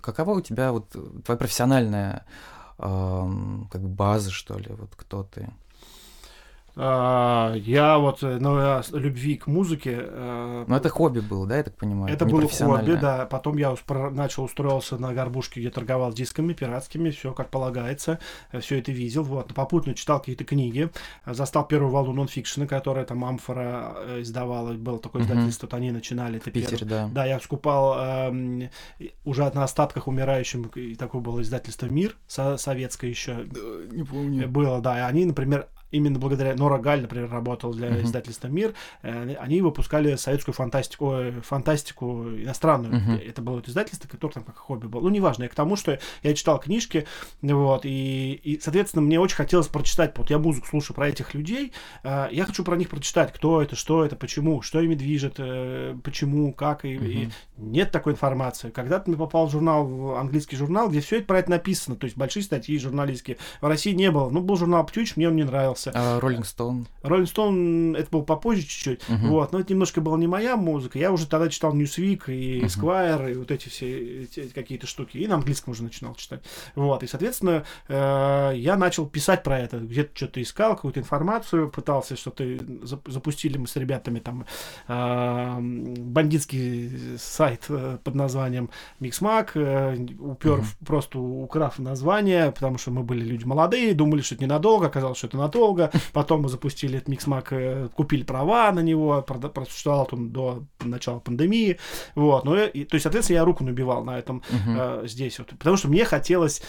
[0.00, 0.88] какова у тебя вот
[1.24, 2.26] твоя профессиональная
[2.78, 3.30] а,
[3.70, 5.48] как база, что ли, вот кто ты?
[6.80, 9.98] А, я вот, э, ну, я любви к музыке...
[10.00, 12.14] Э, ну, это хобби было, да, я так понимаю?
[12.14, 13.26] Это было хобби, да.
[13.26, 13.74] Потом я
[14.12, 18.20] начал устроился на горбушке, где торговал дисками пиратскими, все как полагается,
[18.52, 19.52] э, все это видел, вот.
[19.54, 20.88] Попутно читал какие-то книги,
[21.26, 26.36] застал первую волну нонфикшена, которая там Амфора издавала, было такое издательство, вот они начинали.
[26.36, 26.78] Это первый.
[26.84, 27.08] да.
[27.12, 28.68] Да, я скупал э,
[29.24, 33.48] уже на остатках умирающим, такое было издательство «Мир», со советское еще.
[33.90, 34.48] Не помню.
[34.48, 38.02] Было, да, и они, например, именно благодаря Нора Галь, например, работал для uh-huh.
[38.02, 42.94] издательства Мир, э, они выпускали советскую фантастику, фантастику иностранную.
[42.94, 43.28] Uh-huh.
[43.28, 45.00] Это было вот издательство, которое там как хобби было.
[45.02, 47.06] Ну, неважно, я к тому, что я читал книжки,
[47.42, 51.72] вот, и, и соответственно, мне очень хотелось прочитать, вот я музыку слушаю про этих людей,
[52.02, 55.96] э, я хочу про них прочитать, кто это, что это, почему, что ими движет, э,
[56.04, 57.06] почему, как, и, uh-huh.
[57.06, 58.70] и нет такой информации.
[58.70, 62.04] Когда-то мне попал в журнал, в английский журнал, где все это про это написано, то
[62.04, 63.38] есть большие статьи журналистские.
[63.60, 64.30] В России не было.
[64.30, 65.92] Ну, был журнал Птюч, мне он не нравился нравился.
[65.94, 66.86] А Роллинг Стоун?
[67.02, 69.28] Роллинг Стоун, это был попозже чуть-чуть, uh-huh.
[69.28, 70.98] вот, но это немножко была не моя музыка.
[70.98, 73.32] Я уже тогда читал Newsweek и Esquire, uh-huh.
[73.32, 76.42] и вот эти все эти, какие-то штуки, и на английском уже начинал читать.
[76.74, 82.16] Вот, и, соответственно, э, я начал писать про это, где-то что-то искал, какую-то информацию, пытался
[82.16, 82.44] что-то,
[83.06, 84.46] запустили мы с ребятами там
[84.88, 90.86] э, бандитский сайт э, под названием Mixmag, э, упер, uh-huh.
[90.86, 95.26] просто украв название, потому что мы были люди молодые, думали, что это ненадолго, оказалось, что
[95.26, 95.90] это надолго, долго.
[96.12, 101.78] Потом мы запустили этот миксмак, э, купили права на него, просуществовал он до начала пандемии.
[102.14, 102.44] Вот.
[102.44, 105.04] Ну, и, то есть, соответственно, я руку набивал на этом uh-huh.
[105.04, 105.38] э, здесь.
[105.38, 106.62] Вот, потому что мне хотелось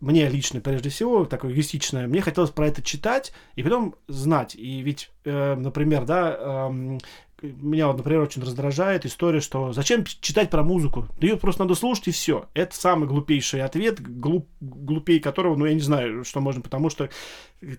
[0.00, 4.54] мне лично, прежде всего, такое эгоистичное, мне хотелось про это читать и потом знать.
[4.54, 6.98] И ведь, э, например, да, э,
[7.42, 11.06] меня, вот, например, очень раздражает история, что зачем читать про музыку?
[11.20, 12.48] Да ее просто надо слушать и все.
[12.54, 17.10] Это самый глупейший ответ, глуп, глупее которого, ну, я не знаю, что можно, потому что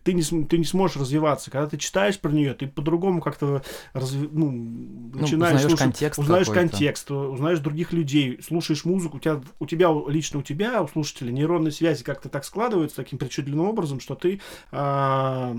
[0.03, 1.49] ты не, ты не сможешь развиваться.
[1.49, 6.19] Когда ты читаешь про нее, ты по-другому как-то разви, ну, ну, начинаешь узнаешь слушать, контекст
[6.19, 10.87] узнаешь контекст, узнаешь других людей, слушаешь музыку, у тебя, у тебя лично у тебя, у
[10.87, 14.39] слушателя нейронные связи как-то так складываются таким причудливым образом, что ты
[14.71, 15.55] а,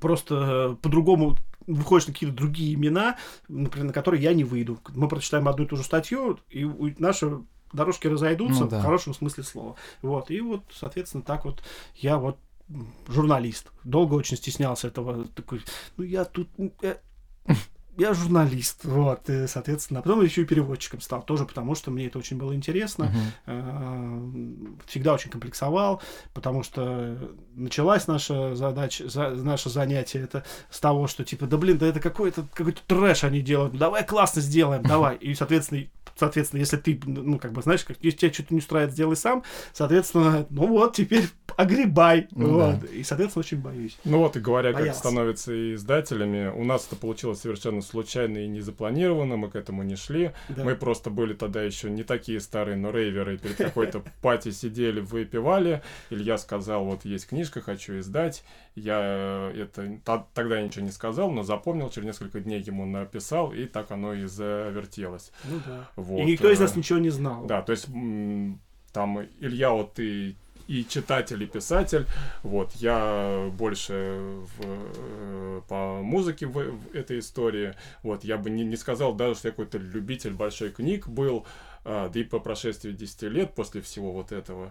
[0.00, 1.36] просто по-другому
[1.74, 3.16] выходишь на какие-то другие имена,
[3.48, 4.78] например, на которые я не выйду.
[4.88, 6.64] Мы прочитаем одну и ту же статью, и
[6.98, 8.80] наши дорожки разойдутся ну, да.
[8.80, 9.76] в хорошем смысле слова.
[10.02, 11.62] Вот, и вот, соответственно, так вот
[11.94, 12.38] я вот
[13.08, 13.70] журналист.
[13.84, 15.26] Долго очень стеснялся этого.
[15.28, 15.62] Такой,
[15.96, 16.48] ну я тут...
[18.00, 22.06] Я, журналист, вот, и, соответственно, а потом еще и переводчиком стал, тоже потому что мне
[22.06, 23.12] это очень было интересно,
[23.46, 24.78] uh-huh.
[24.86, 26.00] всегда очень комплексовал,
[26.32, 27.18] потому что
[27.54, 32.00] началась наша задача, за, наше занятие, это с того, что типа, да блин, да это
[32.00, 35.16] какой-то какой-то трэш они делают, давай классно сделаем, давай.
[35.16, 35.86] И, соответственно,
[36.20, 39.42] соответственно, если ты, ну, как бы, знаешь, как, если тебя что-то не устраивает, сделай сам,
[39.72, 41.24] соответственно, ну вот, теперь
[41.56, 42.28] огребай.
[42.30, 42.80] Ну, вот.
[42.80, 42.86] Да.
[42.88, 43.98] И, соответственно, очень боюсь.
[44.04, 44.92] Ну вот, и говоря, Боялся.
[44.92, 49.96] как становятся издателями, у нас это получилось совершенно случайно и незапланированно, мы к этому не
[49.96, 50.32] шли.
[50.48, 50.64] Да.
[50.64, 55.82] Мы просто были тогда еще не такие старые, но рейверы, перед какой-то пати сидели, выпивали.
[56.10, 58.44] Илья сказал, вот есть книжка, хочу издать.
[58.74, 60.00] Я это
[60.34, 64.24] тогда ничего не сказал, но запомнил, через несколько дней ему написал, и так оно и
[64.26, 65.32] завертелось.
[65.44, 65.88] Ну да.
[65.96, 66.20] Вот.
[66.20, 67.44] И никто из нас ничего не знал.
[67.46, 67.88] Да, то есть
[68.92, 70.36] там Илья, вот ты
[70.70, 72.06] и читатель, и писатель.
[72.44, 77.74] Вот, я больше в, э, по музыке в, в этой истории.
[78.04, 81.44] Вот, я бы не, не сказал даже, что я какой-то любитель большой книг был.
[81.84, 84.70] А, да и по прошествии 10 лет после всего вот этого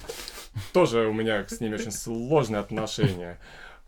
[0.74, 3.38] тоже у меня с ними очень сложные отношения.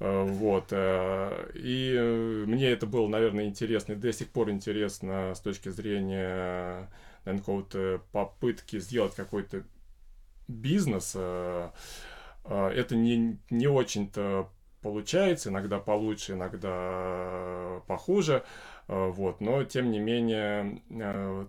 [0.02, 0.66] А, вот.
[0.72, 6.90] Э, и мне это было, наверное, интересно, и до сих пор интересно с точки зрения,
[7.24, 9.64] наверное, какого-то попытки сделать какой-то
[10.48, 11.70] бизнес, э,
[12.46, 14.50] э, это не, не очень-то
[14.82, 18.44] получается, иногда получше, иногда похуже,
[18.88, 20.82] э, вот, но тем не менее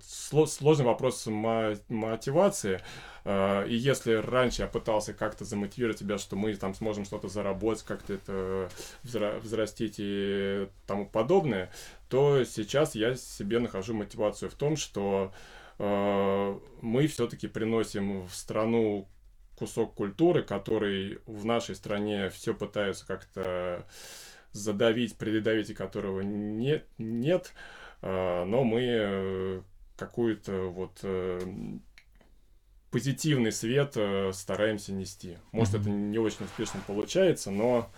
[0.02, 2.80] сложный вопрос мотивации,
[3.24, 8.14] и если раньше я пытался как-то замотивировать себя, что мы там сможем что-то заработать, как-то
[8.14, 8.68] это
[9.02, 11.70] взрастить и тому подобное,
[12.08, 15.32] то сейчас я себе нахожу мотивацию в том, что
[15.82, 19.08] мы все-таки приносим в страну
[19.56, 23.86] кусок культуры, который в нашей стране все пытаются как-то
[24.52, 27.52] задавить, придавить, и которого нет, нет
[28.02, 29.62] э, но мы э,
[29.96, 31.04] какую-то вот
[32.90, 33.96] позитивный свет
[34.34, 35.38] стараемся нести.
[35.50, 35.80] Может, mm-hmm.
[35.80, 37.90] это не очень успешно получается, но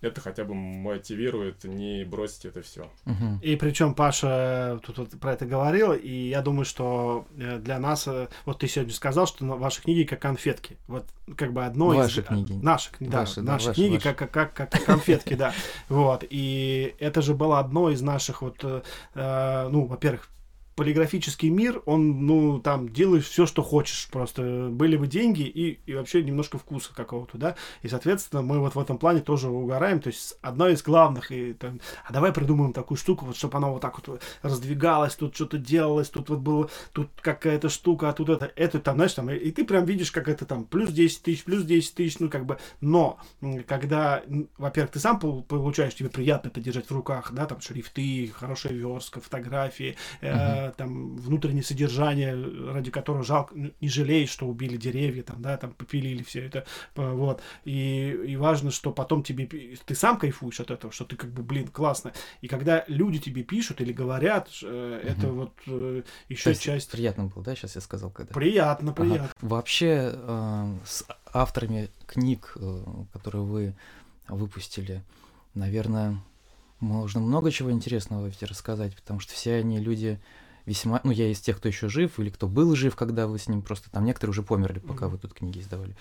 [0.00, 2.90] это хотя бы мотивирует не бросить это все.
[3.06, 3.40] Угу.
[3.42, 8.06] И причем Паша тут вот про это говорил, и я думаю, что э, для нас,
[8.06, 10.76] э, вот ты сегодня сказал, что ваши книги как конфетки.
[10.86, 11.04] Вот
[11.36, 12.26] как бы одно ваши из...
[12.26, 12.52] книги.
[12.52, 14.14] Наши, да, ваши, наши да, книги ваши.
[14.14, 15.52] Как, как, как конфетки, да.
[15.88, 16.24] Вот.
[16.30, 20.30] И это же было одно из наших вот, э, ну, во-первых,
[20.78, 25.94] полиграфический мир, он, ну, там, делаешь все, что хочешь, просто были бы деньги и, и
[25.94, 30.06] вообще немножко вкуса какого-то, да, и, соответственно, мы вот в этом плане тоже угораем, то
[30.06, 33.82] есть одно из главных, и там, а давай придумаем такую штуку, вот, чтобы она вот
[33.82, 38.52] так вот раздвигалась, тут что-то делалось, тут вот было, тут какая-то штука, а тут это,
[38.54, 41.42] это там, знаешь, там, и, и ты прям видишь, как это там, плюс 10 тысяч,
[41.42, 43.18] плюс 10 тысяч, ну, как бы, но,
[43.66, 44.22] когда,
[44.56, 49.96] во-первых, ты сам получаешь, тебе приятно это в руках, да, там, шрифты, хорошая верстка, фотографии,
[50.70, 52.34] там внутреннее содержание,
[52.72, 57.42] ради которого жалко, не жалеешь, что убили деревья, там, да, там попилили все это, вот.
[57.64, 61.42] И, и важно, что потом тебе, ты сам кайфуешь от этого, что ты как бы,
[61.42, 62.12] блин, классно.
[62.40, 65.08] И когда люди тебе пишут или говорят, э, угу.
[65.08, 66.90] это вот э, еще часть...
[66.90, 68.32] Приятно было, да, сейчас я сказал, когда?
[68.32, 69.24] Приятно, приятно.
[69.24, 69.32] Ага.
[69.40, 73.74] Вообще, э, с авторами книг, э, которые вы
[74.28, 75.02] выпустили,
[75.54, 76.20] наверное,
[76.80, 80.20] можно много чего интересного ведь рассказать, потому что все они люди
[80.68, 81.00] весьма...
[81.02, 83.62] Ну, я из тех, кто еще жив, или кто был жив, когда вы с ним
[83.62, 83.90] просто...
[83.90, 85.96] Там некоторые уже померли, пока вы тут книги издавали.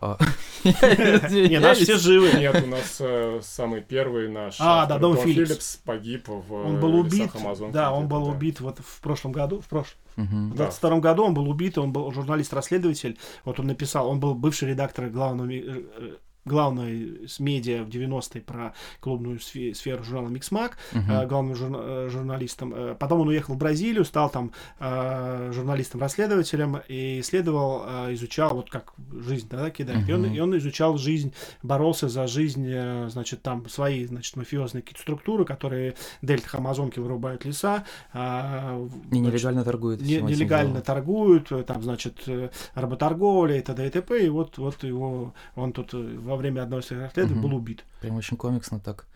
[0.00, 0.18] А,
[0.64, 2.32] не, наши все живы.
[2.38, 6.94] Нет, у нас э, самый первый наш а, да, Дон Филлипс погиб в Он был
[6.94, 7.30] убит,
[7.72, 9.98] да, он был убит вот в прошлом году, в прошлом.
[10.16, 13.18] В 22 году он был убит, он был журналист-расследователь.
[13.44, 18.42] Вот он написал, он был бывший редактор главного э, э, главной с медиа в 90-е
[18.42, 21.26] про клубную сферу журнала Mixmag, uh-huh.
[21.26, 22.74] главным журна- э, журналистом.
[22.74, 29.48] Э, потом он уехал в Бразилию, стал там журналистом-расследователем и исследовал, изучал вот как жизнь
[29.48, 30.06] да, кидает.
[30.06, 30.10] Uh-huh.
[30.10, 32.68] И, он, и он изучал жизнь, боролся за жизнь,
[33.08, 37.84] значит, там свои, значит, мафиозные какие-то структуры, которые дельта Амазонки вырубают леса.
[38.14, 40.00] И нелегально торгуют.
[40.00, 42.28] Не, нелегально торгуют, там, значит,
[42.74, 43.86] работорговля и т.д.
[43.86, 44.26] и т.п.
[44.26, 45.94] И вот, вот его, он тут
[46.32, 47.48] во время одного из своих расследований угу.
[47.48, 47.84] был убит.
[48.00, 49.06] Прям очень комиксно так.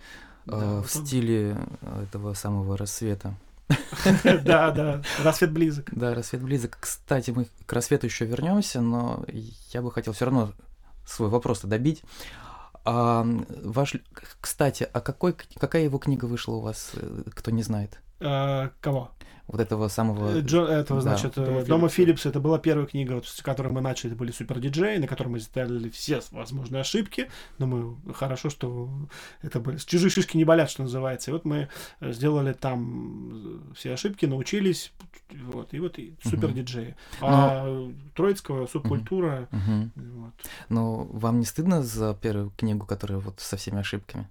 [0.45, 1.07] Да, э, в он...
[1.07, 1.57] стиле
[2.03, 3.35] этого самого рассвета.
[4.45, 5.89] Да, да, рассвет близок.
[5.93, 6.79] Да, рассвет близок.
[6.79, 9.25] Кстати, мы к рассвету еще вернемся, но
[9.73, 10.53] я бы хотел все равно
[11.07, 12.03] свой вопрос-то добить.
[12.85, 13.27] А,
[13.65, 13.97] ваш,
[14.41, 17.99] кстати, а какой, какая его книга вышла у вас, э, кто не знает?
[18.21, 19.11] А, кого?
[19.49, 20.39] вот этого самого...
[20.39, 21.11] Э, Джо, этого, да.
[21.17, 24.33] значит, Дома, Дома Филлипса, это была первая книга, вот, с которой мы начали, это были
[24.33, 28.91] супер диджеи, на котором мы сделали все возможные ошибки, но мы хорошо, что
[29.43, 29.79] это были...
[29.79, 31.31] Чужие шишки не болят, что называется.
[31.31, 31.69] И вот мы
[32.01, 34.93] э, сделали там э, все ошибки, научились,
[35.31, 36.97] вот, и вот и супер диджеи.
[37.21, 37.93] А но...
[38.15, 39.49] Троицкого субкультура...
[39.53, 39.91] Угу.
[40.23, 40.33] Вот.
[40.69, 44.29] Но вам не стыдно за первую книгу, которая вот со всеми ошибками?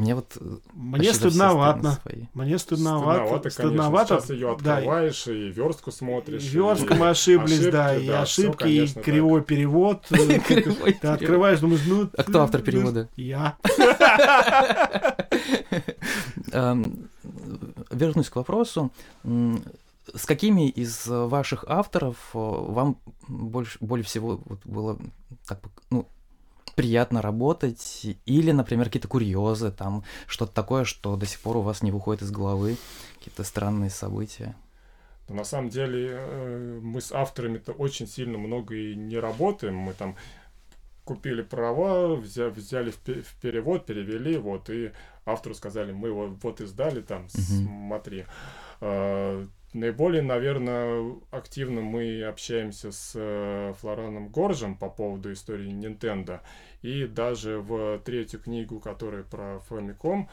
[0.00, 1.98] Мне вот э, мне стыдновато.
[2.32, 3.50] Мне стыдновато.
[3.50, 4.14] Стыдновато.
[4.20, 5.32] Сейчас ее открываешь да.
[5.32, 6.42] и верстку смотришь.
[6.42, 9.46] Верстку мы ошиблись, ошибки, да, и да, ошибки, все, и кривой так.
[9.46, 10.06] перевод.
[10.08, 12.08] Ты открываешь, думаешь, ну...
[12.16, 13.10] А кто автор перевода?
[13.16, 13.58] Я.
[16.52, 17.10] Эм,
[17.90, 18.90] вернусь к вопросу.
[19.22, 22.96] С какими из ваших авторов э, вам
[23.28, 24.98] больше, более всего было
[25.46, 25.60] так,
[25.90, 26.08] ну,
[26.74, 31.82] приятно работать, или, например, какие-то курьезы, там что-то такое, что до сих пор у вас
[31.82, 32.76] не выходит из головы,
[33.18, 34.54] какие-то странные события.
[35.28, 39.76] Но на самом деле э, мы с авторами-то очень сильно много и не работаем.
[39.76, 40.16] Мы там
[41.04, 44.92] купили права, взяли, взяли в перевод, перевели, вот, и
[45.24, 47.86] автору сказали, мы вот, вот издали, там, uh-huh.
[47.86, 48.24] смотри.
[49.72, 56.40] Наиболее, наверное, активно мы общаемся с э, Флораном Горжем по поводу истории Nintendo.
[56.82, 60.26] И даже в третью книгу, которая про Famicom,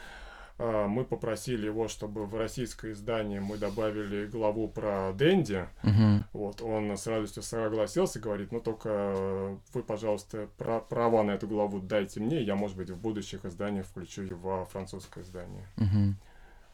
[0.57, 5.67] э, мы попросили его, чтобы в российское издание мы добавили главу про Дэнди.
[5.83, 6.23] Uh-huh.
[6.33, 11.79] Вот, он с радостью согласился, говорит, ну только вы, пожалуйста, про права на эту главу
[11.79, 15.67] дайте мне, я, может быть, в будущих изданиях включу его во французское издание.
[15.77, 16.15] Uh-huh.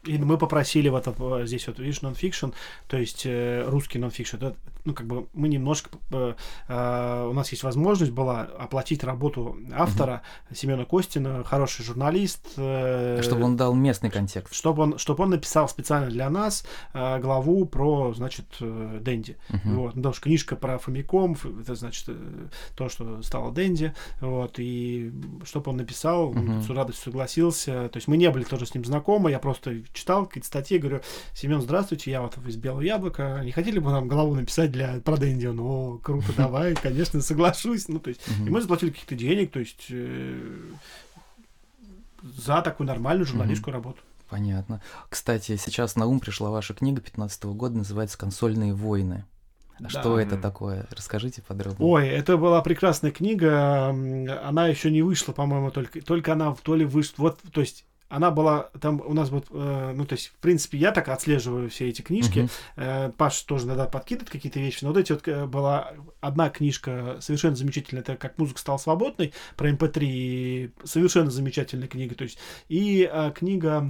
[0.06, 1.06] И мы попросили вот
[1.46, 2.48] здесь вот, видишь, нонфикшн,
[2.88, 4.36] то есть э, русский нонфикшн.
[4.84, 5.90] Ну, как бы мы немножко...
[6.10, 6.34] Э,
[6.68, 10.56] э, у нас есть возможность была оплатить работу автора угу.
[10.56, 12.46] Семена Костина, хороший журналист.
[12.56, 14.54] Э, чтобы он дал местный контекст.
[14.54, 19.36] Чтобы он, чтобы он написал специально для нас э, главу про, значит, э, Дэнди.
[19.48, 19.74] Угу.
[19.74, 19.94] Вот.
[19.94, 23.94] Потому что книжка про Фомиком, это, значит, э, то, что стало Дэнди.
[24.20, 24.56] Вот.
[24.58, 25.12] И
[25.44, 26.38] чтобы он написал, угу.
[26.38, 27.88] он с радостью согласился.
[27.88, 31.00] То есть мы не были тоже с ним знакомы, я просто читал какие-то статьи, говорю,
[31.32, 35.16] Семен, здравствуйте, я вот из Белого Яблока, не хотели бы нам голову написать для про
[35.16, 35.46] Дэнди?
[35.46, 37.88] Ну, круто, давай, конечно, соглашусь.
[37.88, 40.60] Ну, то есть, и мы заплатили каких-то денег, то есть, э,
[42.22, 44.00] за такую нормальную журналистскую работу.
[44.28, 44.82] Понятно.
[45.08, 49.24] Кстати, сейчас на ум пришла ваша книга 15 года, называется «Консольные войны».
[49.78, 49.88] А да.
[49.88, 50.86] Что это такое?
[50.90, 51.88] Расскажите подробнее.
[51.88, 53.88] Ой, это была прекрасная книга.
[53.88, 57.14] Она еще не вышла, по-моему, только, только она то ли вышла.
[57.24, 60.78] Вот, то есть она была там у нас вот, э, ну то есть в принципе
[60.78, 62.48] я так отслеживаю все эти книжки.
[62.76, 63.08] Uh-huh.
[63.08, 67.16] Э, Паш тоже иногда подкидывает какие-то вещи, но вот эти вот э, была одна книжка
[67.20, 72.38] совершенно замечательная, это как музыка стала свободной про MP3, эм совершенно замечательная книга, то есть
[72.68, 73.84] и э, книга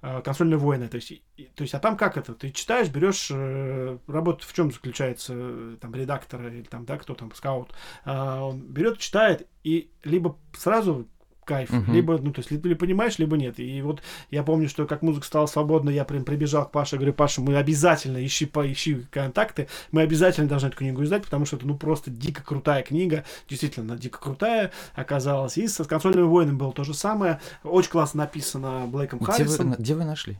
[0.00, 1.22] э, консольные войны, то есть и,
[1.54, 5.76] то есть а там как это, ты читаешь, берешь э, работа в чем заключается э,
[5.80, 7.74] там редактор или там да кто там скаут,
[8.06, 11.06] э, он берет читает и либо сразу
[11.50, 11.70] кайф.
[11.72, 11.92] Угу.
[11.92, 13.58] Либо, ну, то есть, либо понимаешь, либо нет.
[13.58, 17.12] И вот я помню, что как музыка стала свободной, я прям прибежал к Паше, говорю,
[17.12, 21.66] Паша, мы обязательно ищи, поищи контакты, мы обязательно должны эту книгу издать, потому что это,
[21.66, 25.58] ну, просто дико крутая книга, действительно, дико крутая оказалась.
[25.58, 27.40] И с консольными войнами было то же самое.
[27.64, 29.70] Очень классно написано Блейком где Харрисом.
[29.70, 30.38] Вы, где вы нашли?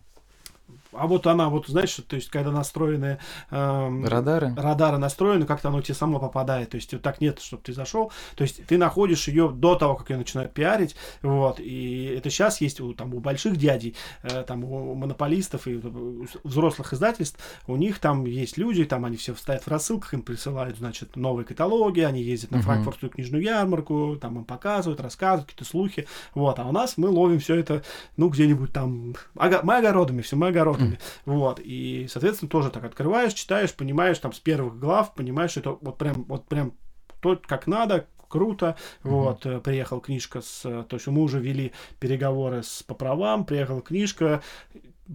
[0.93, 3.19] А вот она, вот знаешь, то есть, когда настроены
[3.51, 6.71] эм, радары, радары настроены, как-то оно тебе само попадает.
[6.71, 8.13] То есть, вот так нет, чтобы ты зашел.
[8.35, 10.97] То есть, ты находишь ее до того, как ее начинают пиарить.
[11.23, 11.61] Вот.
[11.61, 16.27] И это сейчас есть у, там, у больших дядей, э, там, у монополистов и у
[16.43, 17.39] взрослых издательств.
[17.67, 21.47] У них там есть люди, там они все вставят в рассылках, им присылают, значит, новые
[21.47, 22.63] каталоги, они ездят на uh-huh.
[22.63, 26.09] франкфуртскую книжную ярмарку, там им показывают, рассказывают какие-то слухи.
[26.35, 26.59] Вот.
[26.59, 27.83] А у нас мы ловим все это,
[28.17, 30.99] ну, где-нибудь там, ого- мы огородами, все мы огородами mm.
[31.27, 35.71] вот, и, соответственно, тоже так открываешь, читаешь, понимаешь, там, с первых глав, понимаешь, что это
[35.81, 36.73] вот прям, вот прям
[37.21, 38.77] то, как надо, круто.
[39.03, 39.11] Mm-hmm.
[39.11, 40.63] Вот, э, приехал книжка с...
[40.63, 44.43] То есть мы уже вели переговоры с, по правам, приехала книжка,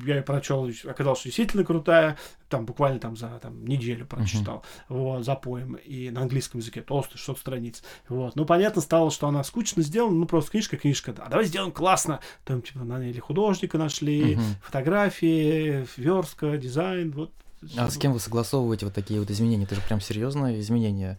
[0.04, 2.18] я ее прочел, оказалось, что действительно крутая,
[2.50, 4.98] там буквально там за там, неделю прочитал, uh-huh.
[4.98, 9.28] вот, за поем, и на английском языке, толстый, 600 страниц, вот, ну, понятно стало, что
[9.28, 13.20] она скучно сделана, ну, просто книжка, книжка, а давай сделаем классно, там, типа, на или
[13.20, 14.42] художника нашли, uh-huh.
[14.64, 17.32] фотографии, верстка, дизайн, вот,
[17.78, 19.64] а с кем вы согласовываете вот такие вот изменения?
[19.64, 21.18] Это же прям серьезные изменения.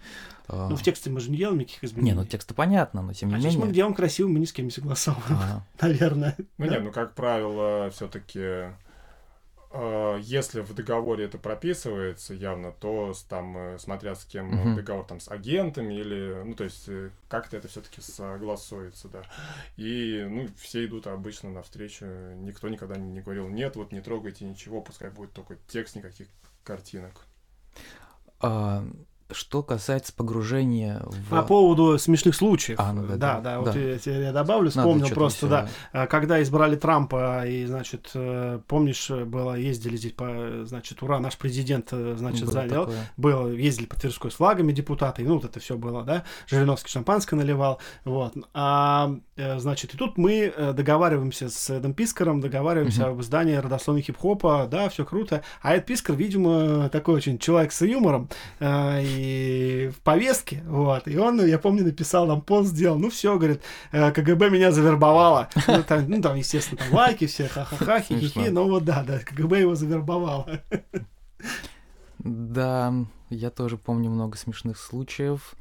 [0.49, 0.69] А.
[0.69, 2.11] Ну, в тексте мы же не делаем никаких изменений.
[2.11, 3.59] Не, ну тексты понятно, но тем не а менее.
[3.59, 5.39] мы делаем красиво, мы ни с кем не согласовываем.
[5.39, 5.63] А.
[5.81, 6.37] Наверное.
[6.59, 8.75] Ну, нет, ну, как правило, все-таки а,
[10.23, 14.75] если в договоре это прописывается явно, то там, э, смотря с кем uh-huh.
[14.77, 19.23] договор там с агентами или, ну, то есть э, как-то это все-таки согласуется, да.
[19.77, 24.81] И, ну, все идут обычно навстречу, никто никогда не говорил, нет, вот не трогайте ничего,
[24.81, 26.29] пускай будет только текст, никаких
[26.65, 27.27] картинок.
[28.41, 28.87] А,
[29.33, 31.31] что касается погружения в...
[31.31, 32.79] По поводу смешных случаев.
[32.79, 33.61] А, ну да, да, да, да, да.
[33.61, 39.11] вот я, я добавлю, вспомнил просто, да, а, когда избрали Трампа, и, значит, э, помнишь,
[39.11, 43.11] было, ездили здесь, по, значит, ура, наш президент, э, значит, было занял, такое.
[43.17, 47.37] было, ездили по Тверской с флагами депутаты, ну, вот это все было, да, Жириновский шампанское
[47.37, 53.13] наливал, вот, а, э, значит, и тут мы договариваемся с Эдом Пискаром, договариваемся uh-huh.
[53.13, 57.85] об издании родословной хип-хопа, да, все круто, а Эд Пискар, видимо, такой очень человек с
[57.85, 58.29] юмором,
[58.61, 59.16] и
[59.95, 63.63] в повестке, вот, и он, я помню, написал нам пост, сделал, ну все, говорит,
[63.93, 68.67] э, КГБ меня завербовало, ну там, ну, там естественно, там лайки все, ха-ха-ха, хи-хи-хи, но
[68.67, 70.61] вот да, да, КГБ его завербовало.
[72.19, 72.93] Да,
[73.31, 75.55] я тоже помню много смешных случаев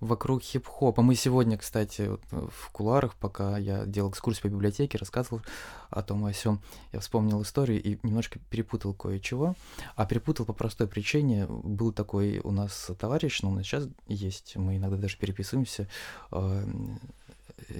[0.00, 1.02] вокруг хип-хопа.
[1.02, 5.42] Мы сегодня, кстати, вот в куларах, пока я делал экскурсию по библиотеке, рассказывал
[5.90, 6.60] о том и о сём,
[6.92, 9.54] я вспомнил историю и немножко перепутал кое-чего.
[9.96, 11.46] А перепутал по простой причине.
[11.46, 15.88] Был такой у нас товарищ, ну, у нас сейчас есть, мы иногда даже переписываемся,
[16.32, 16.66] э,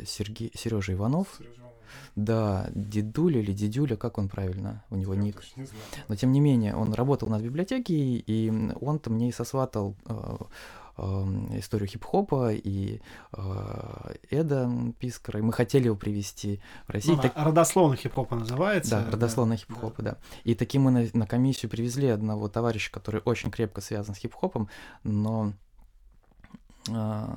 [0.07, 1.29] Сергей, Сережа Иванов.
[1.39, 1.65] Сережа
[2.17, 5.43] да, дедуля или дедюля, как он правильно, у него Я ник.
[6.09, 8.51] Но тем не менее, он работал у нас в библиотеке, и
[8.81, 10.37] он-то мне и сосватал э,
[10.97, 13.01] историю хип-хопа и
[13.33, 17.17] э, Эда Пискара, и мы хотели его привести в Россию.
[17.17, 17.33] Ну, так...
[17.37, 19.03] Родословно хип-хопа называется.
[19.05, 20.11] Да, родословно да, хип-хопа, да.
[20.13, 20.19] да.
[20.45, 24.69] И таким мы на, на комиссию привезли одного товарища, который очень крепко связан с хип-хопом,
[25.03, 25.53] но
[26.89, 27.37] э,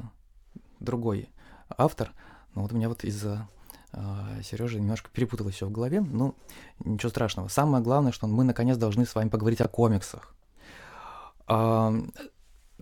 [0.79, 1.29] другой
[1.69, 2.11] автор.
[2.53, 3.47] Но вот у меня вот из-за
[3.93, 6.35] Uh, Сережа немножко перепуталось все в голове, ну,
[6.83, 7.47] ничего страшного.
[7.47, 10.35] Самое главное, что мы наконец должны с вами поговорить о комиксах.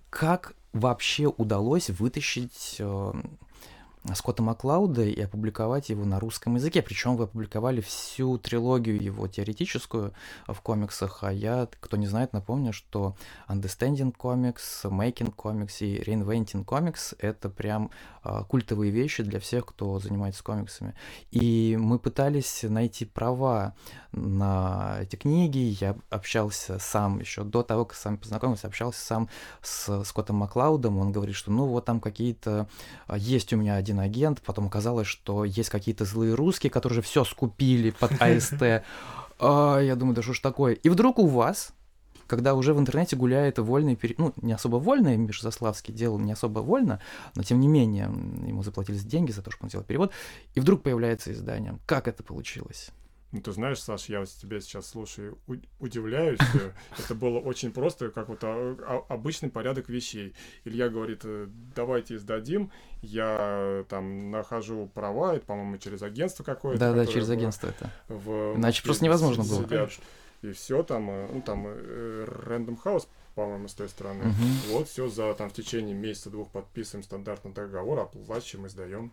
[0.10, 3.14] Как вообще удалось вытащить э,
[4.14, 6.82] Скотта Маклауда и опубликовать его на русском языке.
[6.82, 10.14] Причем вы опубликовали всю трилогию его теоретическую
[10.48, 13.16] в комиксах, а я, кто не знает, напомню, что
[13.48, 17.90] Understanding Comics, Making Comics и Reinventing Comics— это прям
[18.22, 20.94] а, культовые вещи для всех, кто занимается комиксами.
[21.32, 23.76] И мы пытались найти права
[24.12, 25.78] на эти книги.
[25.80, 29.30] Я общался сам еще до того, как с вами познакомился, общался сам
[29.62, 30.98] с Скоттом Маклаудом.
[30.98, 32.68] Он говорит, что ну вот там какие-то...
[33.08, 37.02] А, есть у меня один агент, потом оказалось, что есть какие-то злые русские, которые же
[37.02, 38.84] все скупили под АСТ.
[39.40, 40.74] А, я думаю, да что ж такое.
[40.74, 41.74] И вдруг у вас
[42.28, 46.32] когда уже в интернете гуляет вольный перевод, ну, не особо вольный, Миша Заславский делал не
[46.32, 47.00] особо вольно,
[47.36, 50.12] но тем не менее ему заплатили деньги за то, что он сделал перевод,
[50.56, 51.78] и вдруг появляется издание.
[51.86, 52.90] Как это получилось?
[53.36, 55.38] Ну, ты знаешь, Саша, я вот тебя сейчас слушаю,
[55.82, 56.40] удивляюсь.
[56.98, 60.34] Это было очень просто, как вот а, а, обычный порядок вещей.
[60.64, 62.72] Илья говорит, э, давайте издадим.
[63.02, 66.80] Я там нахожу права, это, по-моему, через агентство какое-то.
[66.80, 67.92] Да, да, через агентство это.
[68.08, 69.90] В, Иначе просто невозможно было.
[70.42, 73.06] и все там, э, ну, там, э, Random House,
[73.36, 74.30] по-моему, с той стороны.
[74.30, 74.72] Угу.
[74.72, 79.12] Вот, все за там в течение месяца-двух подписываем стандартный договор, оплачиваем, издаем.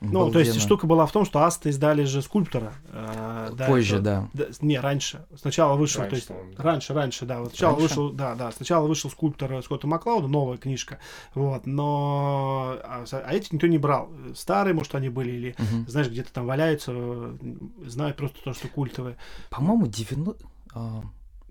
[0.00, 2.72] Ну, то есть штука была в том, что Аста издали же скульптора.
[2.92, 4.28] Э, Позже, это, да.
[4.32, 4.44] да.
[4.60, 5.26] Не, раньше.
[5.36, 6.62] Сначала вышел, раньше, то есть, да.
[6.62, 7.40] раньше, раньше, да.
[7.40, 7.88] Вот сначала раньше?
[7.88, 8.52] вышел, да, да.
[8.52, 10.98] Сначала вышел скульптор Скотта Маклауда, новая книжка.
[11.34, 14.10] Вот, но а, а эти никто не брал.
[14.34, 15.88] Старые, может, они были, или, угу.
[15.88, 17.36] знаешь, где-то там валяются,
[17.84, 19.16] знают просто то, что культовые.
[19.50, 20.36] По-моему, 90...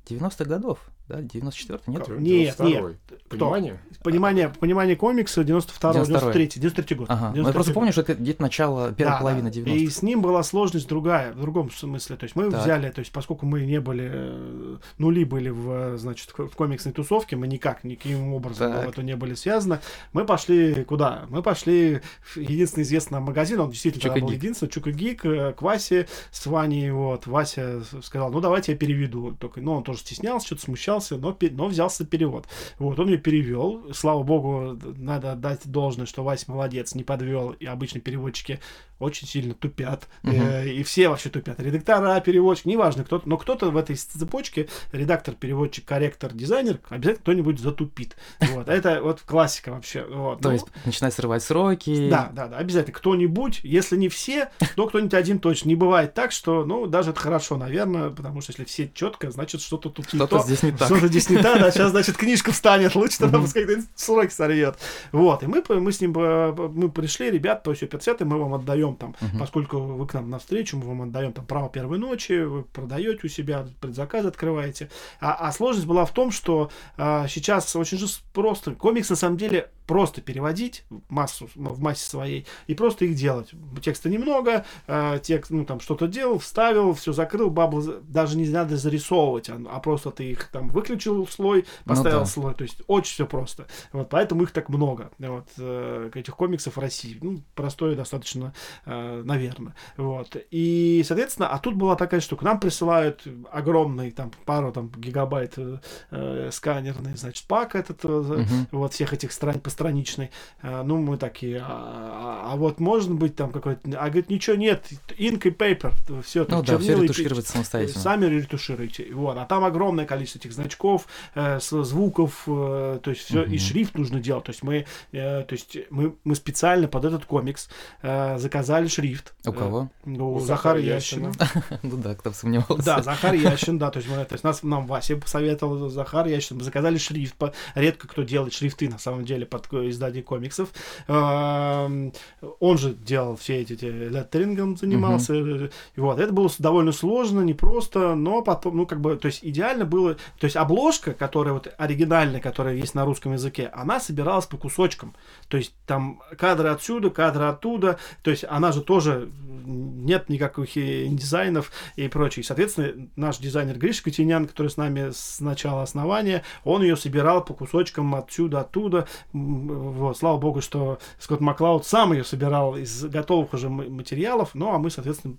[0.07, 2.07] 90-х годов да, 94 нет?
[2.19, 2.95] Нет, нет.
[3.29, 3.79] Понимание?
[4.03, 7.07] Понимание, понимание комикса 92 93 93 год.
[7.09, 7.33] Ага.
[7.33, 10.01] 93 ну, я просто помню, что это где-то начало, первая да, половина 90 И с
[10.01, 12.17] ним была сложность другая, в другом смысле.
[12.17, 12.61] То есть мы так.
[12.61, 17.35] взяли, то есть поскольку мы не были, э, нули были в, значит, в комиксной тусовке,
[17.35, 18.85] мы никак, никаким образом так.
[18.85, 19.79] в это не были связаны,
[20.13, 21.25] мы пошли куда?
[21.29, 25.61] Мы пошли в единственный известный магазин, он действительно Чука был единственный, Чука Гик, э, к
[25.61, 29.35] Васе с Ваней, вот, Вася сказал, ну давайте я переведу.
[29.39, 32.47] Только, ну, он тоже стеснялся, что-то смущался, боялся, но, но взялся перевод.
[32.79, 33.93] Вот, он мне перевел.
[33.93, 37.51] Слава богу, надо дать должное, что Вась молодец, не подвел.
[37.51, 38.59] И обычно переводчики
[38.99, 40.07] очень сильно тупят.
[40.23, 40.31] Угу.
[40.33, 41.59] Э, и все вообще тупят.
[41.59, 47.59] Редактора, переводчик, неважно кто но кто-то в этой цепочке, редактор, переводчик, корректор, дизайнер, обязательно кто-нибудь
[47.59, 48.15] затупит.
[48.39, 48.69] Вот.
[48.69, 50.03] Это вот классика вообще.
[50.03, 50.41] Вот.
[50.41, 52.09] То ну, есть начинает срывать сроки.
[52.09, 52.95] Да, да, да, обязательно.
[52.95, 55.69] Кто-нибудь, если не все, то кто-нибудь один точно.
[55.69, 59.61] Не бывает так, что, ну, даже это хорошо, наверное, потому что если все четко, значит,
[59.61, 60.45] что-то тут что-то не то.
[60.45, 60.87] здесь не так.
[60.87, 64.77] Что-то здесь не так, да, сейчас, значит, книжка встанет, лучше тогда пускай сроки сорвет.
[65.11, 68.53] Вот, и мы, мы с ним, э, мы пришли, ребят, то есть 50 мы вам
[68.53, 69.39] отдаем отдаем там, uh-huh.
[69.39, 73.27] поскольку вы к нам навстречу, мы вам отдаем там право первой ночи, вы продаете у
[73.27, 74.89] себя, предзаказ открываете.
[75.19, 79.37] А, а сложность была в том, что а, сейчас очень же просто, комикс на самом
[79.37, 83.51] деле просто переводить массу, в массе своей и просто их делать.
[83.81, 88.75] Текста немного, э, текст, ну, там, что-то делал, вставил, все закрыл, баблы даже не надо
[88.75, 92.29] зарисовывать, а, а просто ты их там выключил слой, ну поставил ну, да.
[92.29, 92.53] слой.
[92.53, 93.67] То есть очень все просто.
[93.93, 95.09] Вот поэтому их так много.
[95.17, 97.17] Вот э, этих комиксов в России.
[97.21, 98.53] Ну, простое достаточно,
[98.85, 99.73] наверное.
[99.97, 100.35] Вот.
[100.51, 102.45] И, соответственно, а тут была такая штука.
[102.45, 105.77] Нам присылают огромный, там, пару там, гигабайт э,
[106.11, 110.31] э сканерный, значит, пак этот, uh вот, всех этих стран постраничный.
[110.61, 113.81] Э, ну, мы такие, а, а, а вот может быть там какой-то...
[113.99, 114.85] А говорит, ничего нет,
[115.17, 116.45] ink и paper, все.
[116.47, 118.01] Ну да, все ретушировать самостоятельно.
[118.01, 119.07] Сами ретушируйте.
[119.13, 119.37] Вот.
[119.37, 123.97] А там огромное количество этих значков, э, звуков, э, то есть все, uh и шрифт
[123.97, 124.45] нужно делать.
[124.45, 127.69] То есть мы, э, то есть мы, мы специально под этот комикс
[128.01, 129.33] э, заказали шрифт.
[129.45, 129.89] У кого?
[130.05, 131.31] Э, у, у Захара Ящина.
[131.83, 132.83] ну да, кто сомневался.
[132.83, 136.57] Да, Захар Ящин, да, то есть, мы, то есть нас, нам Вася посоветовал, Захар Ящин,
[136.57, 137.35] мы заказали шрифт,
[137.75, 140.69] редко кто делает шрифты на самом деле под издание комиксов.
[141.07, 142.13] Эм,
[142.59, 148.41] он же делал все эти, эти леттерингом занимался, вот, это было довольно сложно, непросто, но
[148.41, 152.75] потом, ну, как бы, то есть идеально было, то есть обложка, которая вот оригинальная, которая
[152.75, 155.15] есть на русском языке, она собиралась по кусочкам,
[155.47, 159.29] то есть там кадры отсюда, кадры оттуда, то есть она же тоже
[159.67, 162.43] нет никаких дизайнов и прочее.
[162.43, 167.53] Соответственно, наш дизайнер Гриша Котинян, который с нами с начала основания, он ее собирал по
[167.53, 169.07] кусочкам отсюда, оттуда.
[169.33, 174.79] Вот, слава богу, что Скотт Маклауд сам ее собирал из готовых уже материалов, ну а
[174.79, 175.35] мы, соответственно,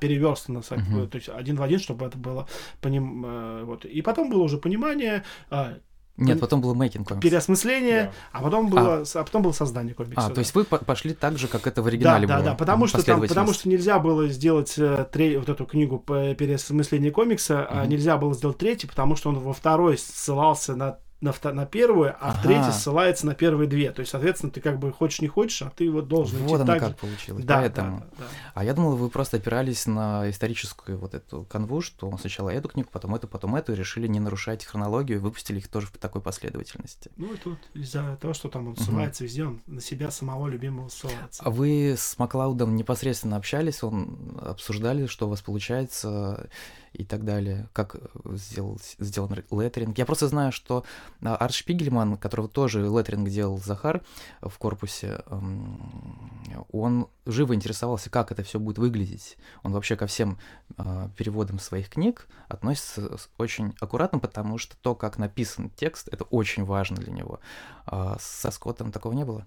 [0.00, 1.08] переверстано, uh-huh.
[1.08, 2.46] то есть один в один, чтобы это было
[2.80, 3.84] по ним, э, вот.
[3.84, 5.74] И потом было уже понимание, а,
[6.16, 7.22] нет, потом было мейкинг комикс.
[7.22, 8.12] Переосмысление, да.
[8.32, 9.04] а потом было, а.
[9.14, 10.26] а потом было создание комикса.
[10.26, 10.34] А, да.
[10.34, 12.44] то есть вы пошли так же, как это в оригинале да, было?
[12.44, 15.98] Да, да, потому что, там, потому что нельзя было сделать э, тре- вот эту книгу
[15.98, 17.78] по переосмыслению комикса, угу.
[17.78, 22.10] а нельзя было сделать третий, потому что он во второй ссылался на на, на первую,
[22.10, 22.38] а ага.
[22.38, 23.92] в третьей ссылается на первые две.
[23.92, 26.54] То есть, соответственно, ты как бы хочешь не хочешь, а ты вот должен вот идти
[26.56, 26.94] оно так как же.
[26.96, 27.44] получилось.
[27.44, 28.00] Да, Поэтому.
[28.00, 28.24] Да, да.
[28.54, 32.88] А я думал, вы просто опирались на историческую вот эту канву, что сначала эту книгу,
[32.92, 36.20] потом эту, потом эту, и решили не нарушать хронологию, и выпустили их тоже в такой
[36.20, 37.10] последовательности.
[37.16, 39.28] Ну, и тут из-за того, что там он ссылается угу.
[39.28, 41.42] везде, он на себя самого любимого ссылается.
[41.44, 46.48] А вы с Маклаудом непосредственно общались, он обсуждали, что у вас получается,
[46.92, 49.96] и так далее, как сделал, сделан леттеринг.
[49.98, 50.84] Я просто знаю, что
[51.22, 54.02] а, Арт Шпигельман, которого тоже леттеринг делал Захар
[54.40, 55.22] в корпусе,
[56.70, 59.36] он живо интересовался, как это все будет выглядеть.
[59.62, 60.38] Он вообще ко всем
[60.76, 66.64] а, переводам своих книг относится очень аккуратно, потому что то, как написан текст, это очень
[66.64, 67.40] важно для него.
[67.86, 69.46] А со Скоттом такого не было?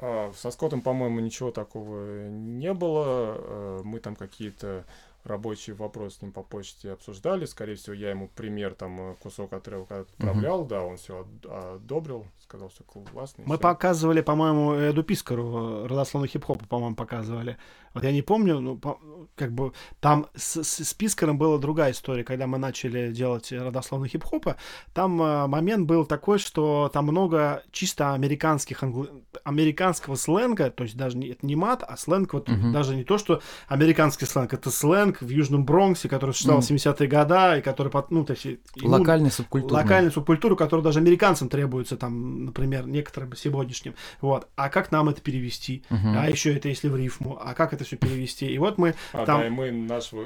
[0.00, 3.34] со Скоттом, по-моему, ничего такого не было.
[3.36, 4.84] Э, мы там какие-то
[5.28, 7.44] рабочий вопрос с ним по почте обсуждали.
[7.44, 10.68] Скорее всего, я ему пример, там, э, кусок отрывка отправлял, угу.
[10.68, 13.44] да, он все одобрил, сказал, все классно.
[13.46, 13.62] Мы все.
[13.62, 17.56] показывали, по-моему, Эду Пискару, родословную хип-хопа, по-моему, показывали.
[17.94, 19.00] Вот я не помню, ну, по,
[19.34, 24.08] как бы там с, с, с Пискаром была другая история, когда мы начали делать родословный
[24.08, 24.56] хип-хопа,
[24.92, 29.08] там э, момент был такой, что там много чисто американских, англ...
[29.44, 32.72] американского сленга, то есть даже не, это не мат, а сленг, вот uh-huh.
[32.72, 36.78] даже не то, что американский сленг, это сленг в Южном Бронксе, который существовал uh-huh.
[36.78, 38.46] в 70-е годы, и который, ну, то есть...
[38.82, 39.80] Локальный субкультура.
[39.80, 43.94] Локальную субкультуру, которая даже американцам требуется, там, например, некоторым сегодняшним.
[44.20, 44.48] Вот.
[44.56, 45.84] А как нам это перевести?
[45.90, 46.16] Uh-huh.
[46.16, 47.38] А еще это если в рифму?
[47.42, 48.46] А как это все перевести?
[48.46, 49.40] И вот мы а, там...
[49.40, 50.24] Да, и мы нашего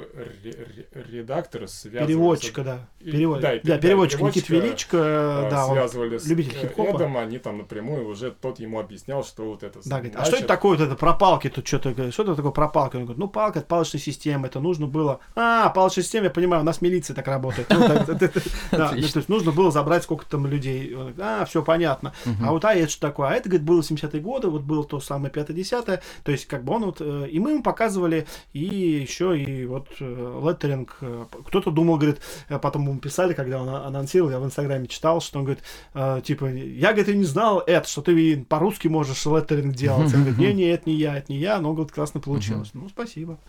[0.93, 2.07] редактора связывали...
[2.07, 2.89] Переводчика, да.
[2.99, 3.41] Перевод...
[3.41, 6.95] Да, да, переводчик Никит Величко, а, да, связывали с любитель хип-хопа.
[6.95, 9.79] Эдом, они там напрямую уже тот ему объяснял, что вот это...
[9.85, 12.11] Да, говорит, а что это такое вот это пропалки тут что-то?
[12.11, 12.97] Что это такое пропалка?
[12.97, 15.19] Он говорит, ну палка, это палочная система, это нужно было...
[15.35, 17.67] А, палочная система, я понимаю, у нас милиция так работает.
[17.69, 17.87] Ну,
[18.71, 20.95] то есть нужно было забрать сколько там людей.
[21.19, 22.13] А, все понятно.
[22.41, 23.29] А вот а это что такое?
[23.29, 25.83] А это, говорит, было 70-е годы, вот было то самое 5-10
[26.23, 26.97] то есть как бы он вот...
[27.01, 30.97] Э, и мы ему показывали, и еще и вот э, леттеринг.
[31.01, 35.39] Э, кто-то думал, говорит, потом ему писали, когда он анонсировал, я в Инстаграме читал, что
[35.39, 40.13] он говорит, типа, я, говорит, и не знал это, что ты по-русски можешь леттеринг делать.
[40.13, 42.71] Он говорит, не, не, это не я, это не я, но, говорит, классно получилось.
[42.73, 43.39] Ну, спасибо.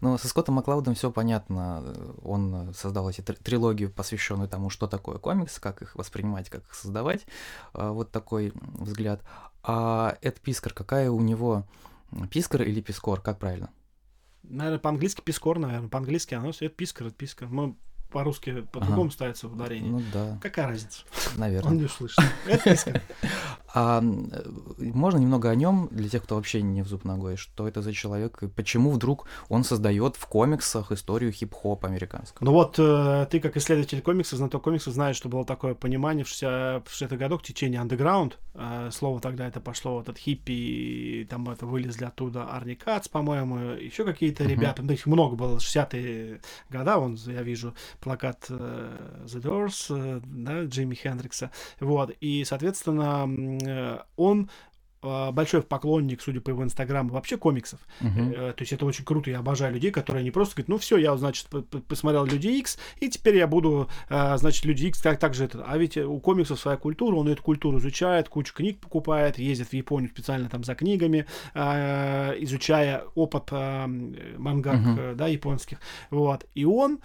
[0.00, 1.94] Ну, со Скоттом Маклаудом все понятно.
[2.22, 7.26] Он создал эти трилогии, посвященные тому, что такое комикс, как их воспринимать, как их создавать.
[7.72, 9.22] А, вот такой взгляд.
[9.62, 11.64] А Эд Пискар, какая у него
[12.30, 13.70] Пискар или Пискор, как правильно?
[14.42, 15.88] Наверное, по-английски Пискор, наверное.
[15.88, 17.48] По-английски оно это Пискар, это Пискар.
[17.48, 17.76] Мы
[18.12, 19.12] по-русски по-другому ага.
[19.12, 19.90] ставится ударение.
[19.90, 20.38] Ну да.
[20.40, 21.02] Какая разница?
[21.36, 21.70] Наверное.
[21.70, 22.18] Он не услышит.
[22.46, 23.00] Это.
[23.74, 24.42] А э,
[24.78, 27.92] можно немного о нем для тех, кто вообще не в зуб ногой, что это за
[27.92, 32.44] человек и почему вдруг он создает в комиксах историю хип-хоп американского?
[32.44, 36.28] Ну вот э, ты как исследователь комиксов, знаток комиксов, знаешь, что было такое понимание в
[36.28, 38.38] 60-х годах течение андеграунд.
[38.54, 43.74] Э, слово тогда это пошло, вот от хиппи, там это вылезли оттуда Арни Кац, по-моему,
[43.76, 44.48] еще какие-то uh-huh.
[44.48, 50.20] ребята, ну их много было, 60-е года, вон я вижу плакат э, The Doors, э,
[50.24, 51.50] да, Джимми Хендрикса,
[51.80, 53.26] вот, и, соответственно,
[53.64, 54.50] э, он
[55.02, 57.80] большой поклонник, судя по его инстаграму, вообще комиксов.
[58.00, 58.52] Uh-huh.
[58.52, 59.30] То есть это очень круто.
[59.30, 61.48] Я обожаю людей, которые не просто говорят, ну все, я, значит,
[61.88, 65.64] посмотрел Люди X, и теперь я буду, а, значит, Люди X как так же это.
[65.66, 69.72] А ведь у комиксов своя культура, он эту культуру изучает, кучу книг покупает, ездит в
[69.72, 75.14] Японию специально там за книгами, изучая опыт мангак, uh-huh.
[75.14, 75.78] да, японских.
[76.10, 76.46] Вот.
[76.54, 77.00] И он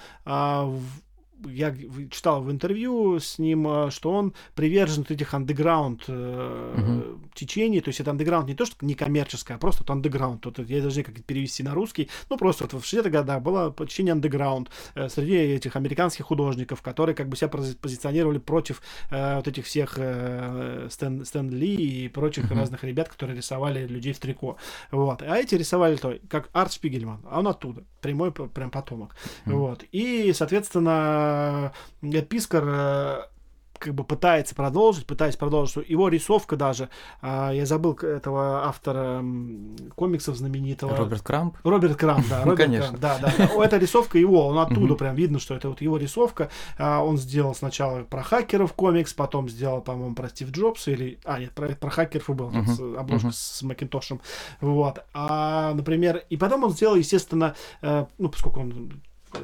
[1.45, 1.75] я
[2.09, 7.19] читал в интервью с ним, э, что он привержен вот этих андеграунд э, uh-huh.
[7.33, 10.59] течений, то есть это андеграунд не то, что не коммерческое, а просто вот андеграунд, вот,
[10.59, 14.13] я даже не как перевести на русский, ну просто вот в 60-х годах было течение
[14.13, 18.81] андеграунд э, среди этих американских художников, которые как бы себя позиционировали против
[19.11, 22.57] э, вот этих всех э, Стэн, Стэн Ли и прочих uh-huh.
[22.57, 24.57] разных ребят, которые рисовали людей в трико,
[24.91, 29.15] вот, а эти рисовали то, как Арт Шпигельман, а он оттуда, прямой прям потомок,
[29.45, 29.53] uh-huh.
[29.53, 31.26] вот, и, соответственно,
[32.01, 33.21] э, Пискар э,
[33.77, 35.89] как бы пытается продолжить, пытается продолжить.
[35.89, 36.89] Его рисовка даже,
[37.21, 39.23] а, я забыл этого автора
[39.95, 40.95] комиксов знаменитого.
[40.95, 41.57] Роберт Крамп?
[41.63, 42.39] Роберт Крамп, да.
[42.43, 42.97] Роберт Конечно.
[42.97, 43.63] Крамп, да, да.
[43.63, 46.49] Это рисовка его, он оттуда прям видно, что это вот его рисовка.
[46.77, 51.19] А, он сделал сначала про хакеров комикс, потом сделал, по-моему, про Стив Джобса или...
[51.23, 52.51] А, нет, про, про хакеров и был,
[52.97, 54.21] обложка с Макинтошем.
[54.61, 55.03] Вот.
[55.13, 59.01] А, например, и потом он сделал, естественно, э, ну, поскольку он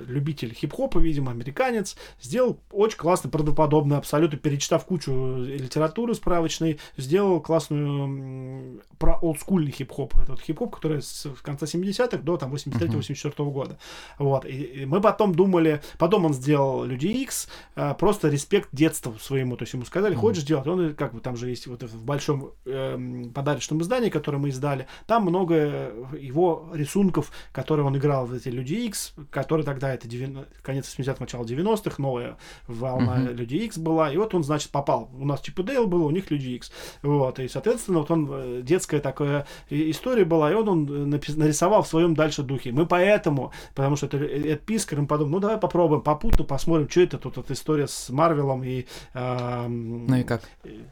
[0.07, 8.81] любитель хип-хопа, видимо, американец, сделал очень классно, правдоподобно, абсолютно перечитав кучу литературы справочной, сделал классную
[8.97, 10.15] про олдскульный хип-хоп.
[10.17, 13.51] Это вот хип-хоп, который с конца 70-х до там 83-84 uh-huh.
[13.51, 13.77] года.
[14.17, 14.45] Вот.
[14.45, 19.57] И, и мы потом думали, потом он сделал Люди X, э, просто респект детству своему.
[19.57, 20.67] То есть ему сказали, хочешь делать?
[20.67, 24.87] Он, как бы, там же есть вот в большом э, подарочном издании, которое мы издали,
[25.07, 30.47] там много его рисунков, которые он играл в эти Люди X, которые тогда это 90,
[30.61, 33.33] конец 80-х, начало 90-х, новая волна uh-huh.
[33.33, 35.09] Люди X была, и вот он, значит, попал.
[35.19, 36.71] У нас Чип и Дейл был, у них Люди X.
[37.01, 41.87] Вот, и, соответственно, вот он, э, детская такая история была, и он, он нарисовал в
[41.87, 42.71] своем дальше духе.
[42.71, 47.01] Мы поэтому, потому что это Эд Пискер, мы подумали, ну, давай попробуем попутно, посмотрим, что
[47.01, 48.85] это тут, эта история с Марвелом и...
[49.15, 50.41] Э, ну и как?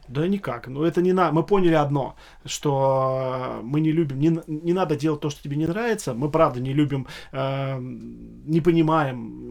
[0.08, 0.66] Да никак.
[0.66, 1.30] Ну, это не на...
[1.30, 5.66] Мы поняли одно, что мы не любим, не, не надо делать то, что тебе не
[5.66, 8.71] нравится, мы, правда, не любим, э, не понимаем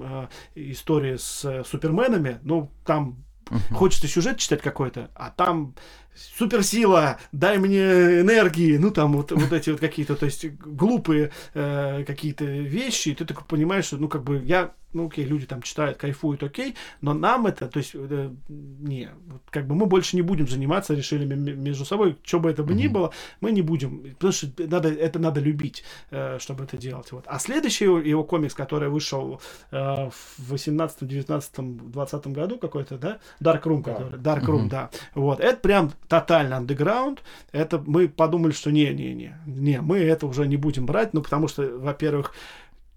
[0.03, 3.73] э, истории с э, суперменами, ну, там uh-huh.
[3.73, 5.75] хочется сюжет читать какой-то, а там
[6.15, 12.03] суперсила, дай мне энергии, ну там вот, вот эти вот какие-то, то есть глупые э,
[12.05, 15.61] какие-то вещи, и ты так понимаешь, что, ну как бы я ну окей, люди там
[15.61, 20.15] читают, кайфуют, окей, но нам это, то есть, э, не, вот, как бы мы больше
[20.15, 22.77] не будем заниматься, решили между собой, что бы это бы mm-hmm.
[22.77, 27.11] ни было, мы не будем, потому что надо, это надо любить, э, чтобы это делать.
[27.11, 27.23] Вот.
[27.27, 29.41] А следующий его, его комикс, который вышел
[29.71, 34.69] э, в 18, 19, 20 году какой-то, да, Dark Room, который, Dark Room, mm-hmm.
[34.69, 40.47] да, вот, это прям тотально андеграунд, это мы подумали, что не-не-не, не, мы это уже
[40.47, 42.33] не будем брать, ну, потому что, во-первых,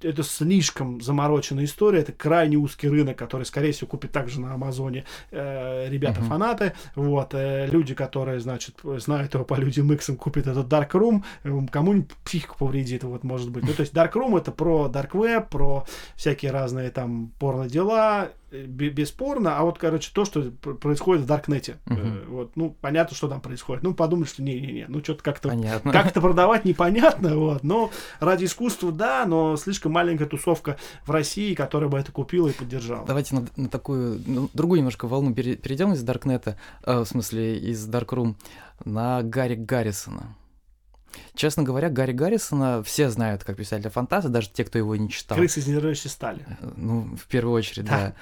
[0.05, 5.05] это слишком замороченная история, это крайне узкий рынок, который, скорее всего, купит также на Амазоне
[5.31, 7.09] э, ребята-фанаты, uh-huh.
[7.09, 11.67] вот, э, люди, которые, значит, знают его по людям Иксам, купят этот Dark Room, э,
[11.71, 13.65] кому-нибудь психику повредит, вот, может быть.
[13.65, 15.85] Ну, то есть Dark Room это про Dark Web, про
[16.17, 18.31] всякие разные там порно-дела,
[18.63, 21.79] бесспорно, а вот, короче, то, что происходит в Даркнете.
[21.87, 22.27] Uh-huh.
[22.29, 23.83] Вот, ну, понятно, что там происходит.
[23.83, 25.51] Ну, подумали, что не-не-не, ну, что-то как-то
[25.85, 27.63] как то продавать непонятно, вот.
[27.63, 27.91] Но
[28.21, 33.07] ради искусства, да, но слишком маленькая тусовка в России, которая бы это купила и поддержала.
[33.07, 37.85] Давайте на, на такую, ну, другую немножко волну перейдем из Даркнета, э, в смысле, из
[37.87, 38.37] Даркрум,
[38.85, 40.37] на Гарри Гаррисона.
[41.35, 45.37] Честно говоря, Гарри Гаррисона все знают как писателя фантазии, даже те, кто его не читал.
[45.37, 46.45] Крысы из стали.
[46.61, 47.99] Э, ну, в первую очередь, да.
[47.99, 48.15] да.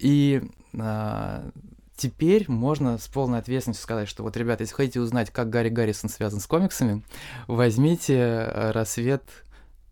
[0.00, 0.42] И
[0.78, 1.50] а,
[1.96, 6.10] теперь можно с полной ответственностью сказать, что вот, ребята, если хотите узнать, как Гарри Гаррисон
[6.10, 7.02] связан с комиксами,
[7.46, 9.22] возьмите э, «Рассвет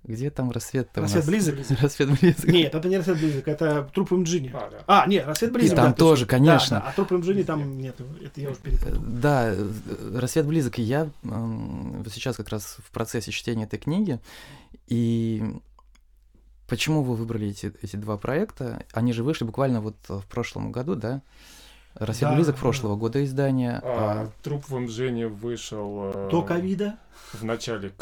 [0.05, 1.57] где там рассвет Рассвет близок?
[1.83, 2.47] Рассвет близок.
[2.47, 4.51] Нет, это не рассвет близок, это труп Имджини.
[4.55, 4.79] А, да.
[4.87, 5.73] а, нет, рассвет близок.
[5.75, 6.79] И там да, тоже, конечно.
[6.79, 9.03] Да, да, а труп Имджини там нет, это я уже перепутал.
[9.03, 9.55] Да,
[10.15, 10.79] рассвет близок.
[10.79, 11.11] И я
[12.07, 14.19] сейчас как раз в процессе чтения этой книги.
[14.87, 15.43] И
[16.69, 18.85] почему вы выбрали эти, эти два проекта?
[18.93, 21.23] Они же вышли буквально вот в прошлом году, да?
[21.95, 22.61] Рассвет да, близок да.
[22.61, 23.81] прошлого года издания.
[23.83, 24.31] А, а...
[24.43, 26.13] Труп в Мжене вышел...
[26.15, 26.97] Э, До ковида?
[27.33, 27.93] В начале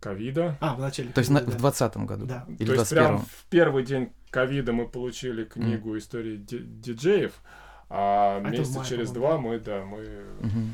[0.00, 0.58] ковида.
[0.60, 2.26] А, в начале То есть на, в двадцатом году?
[2.26, 2.44] Да.
[2.58, 5.98] Или То есть прям в первый день ковида мы получили книгу mm.
[5.98, 7.32] истории диджеев,
[7.88, 9.98] а, а месяца через два мы, да, мы...
[10.40, 10.70] Mm-hmm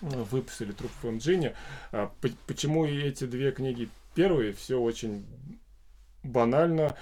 [0.00, 1.54] выпустили труп в Энджине.
[1.92, 2.12] А,
[2.46, 4.52] почему эти две книги первые?
[4.52, 5.24] Все очень
[6.28, 6.94] банально,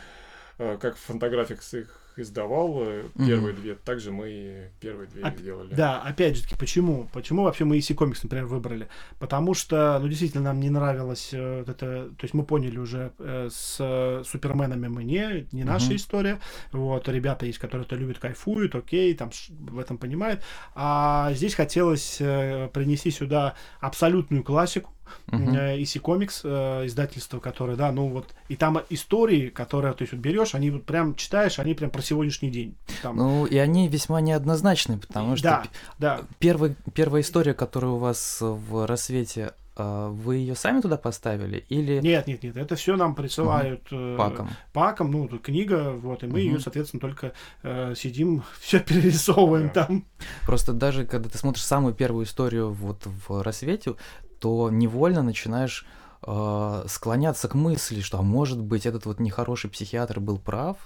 [0.58, 3.60] а, как в фотографиях с их издавал э, первые mm-hmm.
[3.60, 5.74] две, также мы первые две Оп- сделали.
[5.74, 7.08] Да, опять же таки, почему?
[7.12, 8.88] Почему вообще мы EC Comics, например, выбрали?
[9.18, 13.12] Потому что, ну, действительно, нам не нравилось э, вот это, то есть мы поняли уже
[13.18, 15.96] э, с э, Суперменами мы не, не наша mm-hmm.
[15.96, 16.40] история,
[16.72, 20.42] вот, ребята есть, которые это любят, кайфуют, окей, там в этом понимают,
[20.74, 24.95] а здесь хотелось э, принести сюда абсолютную классику,
[25.28, 25.80] uh-huh.
[25.80, 30.20] EC Comics, э, издательство, которое, да, ну вот, и там истории, которые, то есть вот
[30.20, 32.76] берешь, они вот прям читаешь, они прям про сегодняшний день.
[33.02, 33.16] Там...
[33.16, 35.64] Ну, и они весьма неоднозначны, потому что да,
[35.98, 36.20] да.
[36.38, 42.00] Первый, первая история, которая у вас в рассвете а, вы ее сами туда поставили или
[42.00, 44.16] нет нет нет это все нам присылают угу.
[44.16, 46.38] паком паком ну книга вот и мы угу.
[46.38, 47.32] ее соответственно только
[47.62, 49.84] э, сидим все перерисовываем да.
[49.84, 50.06] там
[50.46, 53.96] просто даже когда ты смотришь самую первую историю вот в рассвете
[54.38, 55.86] то невольно начинаешь
[56.26, 60.76] э, склоняться к мысли, что, а может быть, этот вот нехороший психиатр был прав,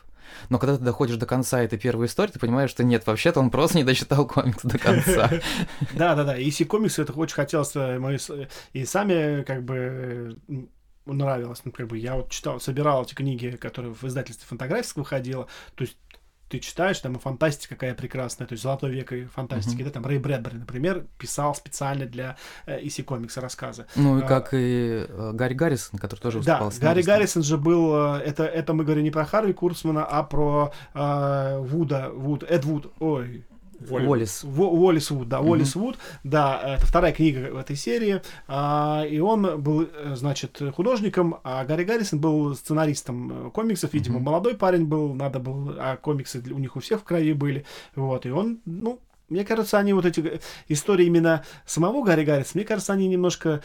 [0.48, 3.50] но когда ты доходишь до конца этой первой истории, ты понимаешь, что нет, вообще-то он
[3.50, 5.30] просто не дочитал комикс до конца.
[5.94, 6.36] Да, да, да.
[6.36, 8.18] И если комиксы это очень хотелось, э, мы
[8.72, 10.38] и сами как бы
[11.06, 15.46] нравилось, ну, как бы я вот читал, собирал эти книги, которые в издательстве фантаграфик выходило,
[15.74, 15.96] то есть
[16.50, 19.84] ты читаешь, там и фантастика какая прекрасная, то есть золотой век и фантастики, mm-hmm.
[19.84, 22.36] да, там Рэй Брэдбери, например, писал специально для
[22.66, 23.86] э, EC Comics рассказы.
[23.94, 27.56] Ну и а, как и э, Гарри Гаррисон, который тоже выступал Да, Гарри Гаррисон же
[27.56, 32.42] был, э, это, это мы говорим не про Харви Курцмана, а про э, Вуда, Вуд,
[32.42, 33.44] Эд Вуд, ой,
[33.88, 34.44] Уоллес.
[34.44, 39.60] Уоллес Вуд, да, Уоллес Вуд, да, это вторая книга в этой серии, а, и он
[39.60, 44.22] был, э, значит, художником, а Гарри Гаррисон был сценаристом э, комиксов, видимо, mm-hmm.
[44.22, 47.64] молодой парень был, надо было, а комиксы у них у всех в крови были,
[47.94, 52.52] вот, и он, ну, мне кажется, они вот эти э, истории именно самого Гарри Гаррисона,
[52.54, 53.62] мне кажется, они немножко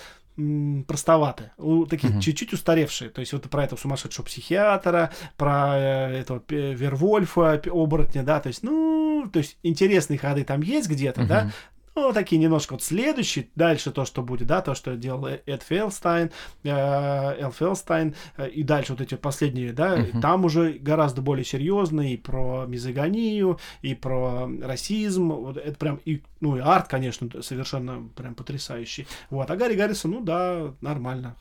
[0.88, 1.52] простоваты,
[1.90, 2.22] такие uh-huh.
[2.22, 3.10] чуть-чуть устаревшие.
[3.10, 8.64] То есть вот про этого сумасшедшего психиатра, про э, этого Вервольфа, оборотня, да, то есть,
[8.64, 11.28] ну, то есть интересные ходы там есть где-то, uh-huh.
[11.28, 11.52] да,
[11.96, 16.32] ну, такие немножко вот следующие, дальше то, что будет, да, то, что делал Эд Фелстайн,
[16.64, 20.20] э, Эл Фелстайн, э, и дальше вот эти последние, да, uh-huh.
[20.20, 26.22] там уже гораздо более серьезные и про мизогонию, и про расизм, вот это прям, и,
[26.42, 29.08] ну, и арт, конечно, совершенно прям потрясающий.
[29.30, 31.36] Вот, а Гарри Гаррисон, ну, да, нормально.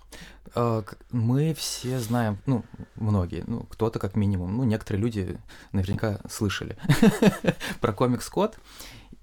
[1.11, 5.39] Мы все знаем, ну, многие, ну, кто-то как минимум, ну, некоторые люди
[5.73, 6.77] наверняка слышали
[7.81, 8.57] про комикс Код.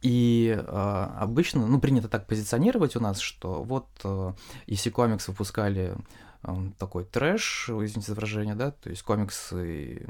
[0.01, 4.33] И э, обычно, ну, принято так позиционировать у нас, что вот э,
[4.65, 5.95] если комикс выпускали
[6.43, 10.07] э, такой трэш, извините за выражение, да, то есть комиксы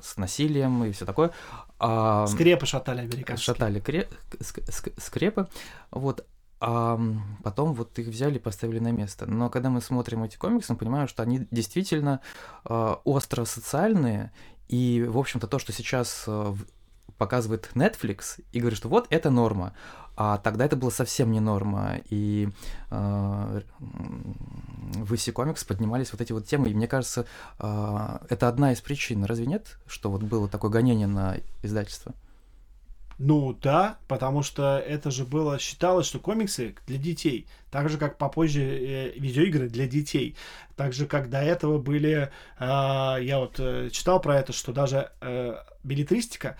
[0.00, 1.32] с насилием и все такое.
[1.78, 3.54] А, скрепы шатали американские.
[3.54, 4.08] Шатали кре-
[4.98, 5.48] скрепы,
[5.90, 6.24] вот.
[6.58, 6.98] А
[7.42, 9.26] потом вот их взяли и поставили на место.
[9.26, 12.20] Но когда мы смотрим эти комиксы, мы понимаем, что они действительно
[12.64, 14.32] э, остро социальные,
[14.68, 16.54] и, в общем-то, то, что сейчас э,
[17.18, 19.72] показывает Netflix и говорит, что вот это норма.
[20.18, 22.00] А тогда это было совсем не норма.
[22.08, 22.48] И
[22.90, 26.70] э, в EC Comics поднимались вот эти вот темы.
[26.70, 27.26] И мне кажется,
[27.58, 29.24] э, это одна из причин.
[29.24, 32.14] Разве нет, что вот было такое гонение на издательство?
[33.18, 38.18] Ну да, потому что это же было, считалось, что комиксы для детей, так же как
[38.18, 40.36] попозже э, видеоигры для детей,
[40.76, 45.12] так же как до этого были, э, я вот э, читал про это, что даже
[45.22, 46.58] э, билетристика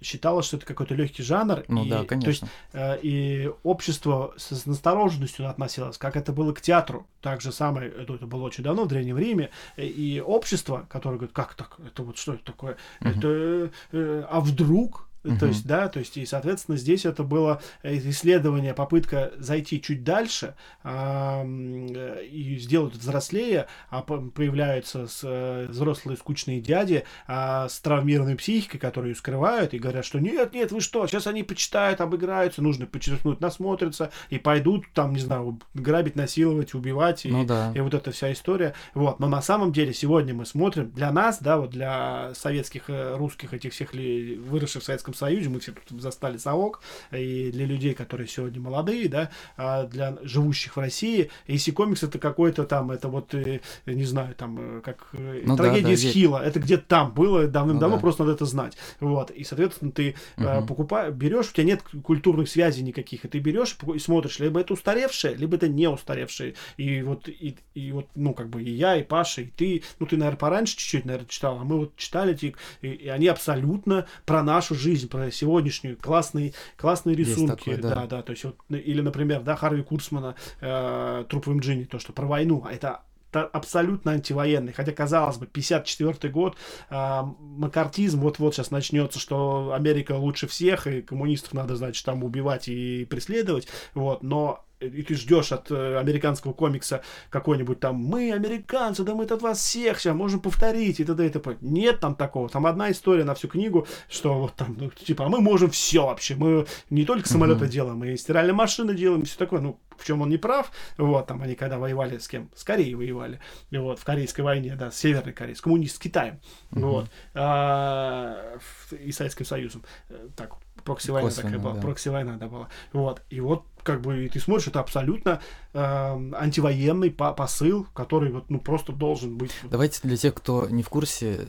[0.00, 1.64] считалось, что это какой-то легкий жанр.
[1.68, 2.20] Ну и, да, конечно.
[2.22, 7.06] То есть, э, и общество с настороженностью относилось, как это было к театру.
[7.20, 9.50] Так же самое, это, это было очень давно, в Древнем Риме.
[9.76, 12.76] И общество, которое говорит, как так, это вот что это такое?
[13.00, 13.08] Угу.
[13.10, 15.09] Это, э, а вдруг?
[15.22, 15.38] Uh-huh.
[15.38, 20.02] То есть, да, то есть, и, соответственно, здесь это было э, исследование, попытка зайти чуть
[20.02, 28.80] дальше а, и сделать взрослее, а появляются с, взрослые скучные дяди а, с травмированной психикой,
[28.80, 32.86] которые ее скрывают и говорят, что нет, нет, вы что, сейчас они почитают, обыграются, нужно
[32.86, 37.72] подчеркнуть, насмотрятся и пойдут там, не знаю, грабить, насиловать, убивать и, ну, да.
[37.74, 38.74] и вот эта вся история.
[38.94, 43.52] Вот, но на самом деле сегодня мы смотрим, для нас, да, вот для советских, русских
[43.52, 46.80] этих всех ли, выросших в Советском Советском Союзе, мы все тут застали совок,
[47.12, 52.18] и для людей, которые сегодня молодые, да, а для живущих в России, если комикс это
[52.18, 55.94] какой-то там, это вот, э, не знаю, там, э, как э, ну, трагедия да, да,
[55.94, 58.00] из Хила, это где-то там было давным-давно, ну, да.
[58.00, 58.76] просто надо это знать.
[59.00, 60.66] Вот, и, соответственно, ты угу.
[60.66, 64.74] покупаешь, берешь, у тебя нет культурных связей никаких, и ты берешь и смотришь, либо это
[64.74, 66.54] устаревшее, либо это не устаревшее.
[66.76, 70.06] И вот, и, и вот, ну, как бы и я, и Паша, и ты, ну,
[70.06, 72.34] ты, наверное, пораньше чуть-чуть, наверное, читал, а мы вот читали
[72.82, 77.58] и, и они абсолютно про нашу жизнь, про сегодняшнюю, классные, классные рисунки.
[77.58, 77.94] Такое, да.
[77.94, 81.98] да, да, то есть вот, или, например, да, Харви Курсмана, э, Труп в Джинни, то,
[81.98, 84.72] что про войну, а это абсолютно антивоенный.
[84.72, 86.56] Хотя, казалось бы, 54 год,
[86.90, 92.68] э, макартизм вот-вот сейчас начнется, что Америка лучше всех, и коммунистов надо, значит, там убивать
[92.68, 93.68] и преследовать.
[93.94, 99.24] Вот, но и ты ждешь от э, американского комикса какой-нибудь там «Мы, американцы, да мы
[99.24, 101.26] от вас всех сейчас можем повторить» и т.д.
[101.26, 101.56] и т.п.
[101.60, 102.48] Нет там такого.
[102.48, 106.06] Там одна история на всю книгу, что вот там, ну, типа, а мы можем все
[106.06, 106.34] вообще.
[106.34, 107.68] Мы не только самолеты mm-hmm.
[107.68, 109.60] делаем, мы и стиральные машины делаем, и все такое.
[109.60, 110.72] Ну, в чем он не прав.
[110.96, 112.50] Вот, там они когда воевали с кем?
[112.54, 113.40] С Кореей воевали.
[113.70, 116.40] Вот, в Корейской войне, да, с Северной Кореей, с коммунист, с Китаем.
[116.72, 116.80] Mm-hmm.
[116.80, 117.10] Вот.
[117.34, 118.58] А,
[118.98, 119.84] и Советским Союзом.
[120.08, 121.80] Э, так, прокси-война такая была, да.
[121.80, 122.68] прокси-война, да, была.
[122.92, 125.40] Вот, и вот как бы и ты смотришь, это абсолютно
[125.72, 129.52] э, антивоенный по посыл, который вот ну просто должен быть.
[129.64, 131.46] Давайте для тех, кто не в курсе,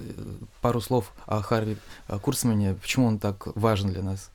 [0.62, 1.78] пару слов о Харви
[2.22, 4.32] Курсмане, почему он так важен для нас.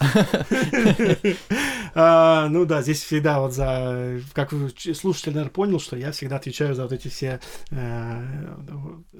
[1.94, 4.20] а, ну да, здесь всегда вот за...
[4.32, 4.52] Как
[4.94, 7.40] слушатель, наверное, понял, что я всегда отвечаю за вот эти все
[7.70, 8.56] э,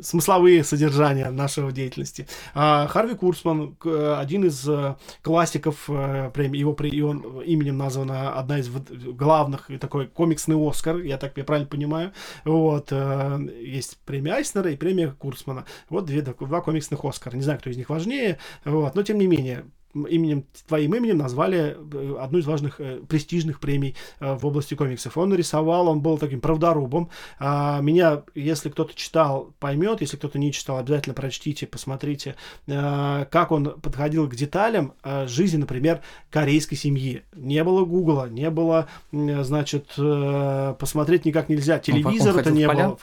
[0.00, 2.26] смысловые содержания нашего деятельности.
[2.54, 8.68] А, Харви Курсман, один из э, классиков э, премии, его, его именем названа одна из
[8.68, 12.12] главных, такой комиксный Оскар, я так я правильно понимаю.
[12.44, 15.64] Вот, есть премия Айснера и премия Курсмана.
[15.88, 17.36] Вот две, два комиксных Оскара.
[17.36, 19.64] Не знаю, кто из них важнее, вот, но тем не менее,
[19.94, 25.16] именем, твоим именем назвали э, одну из важных э, престижных премий э, в области комиксов.
[25.16, 27.10] Он рисовал, он был таким правдорубом.
[27.38, 32.36] А, меня, если кто-то читал, поймет, если кто-то не читал, обязательно прочтите, посмотрите,
[32.66, 37.22] э, как он подходил к деталям э, жизни, например, корейской семьи.
[37.34, 41.78] Не было Гугла, не было, э, значит, э, посмотреть никак нельзя.
[41.78, 42.98] Телевизора-то не было.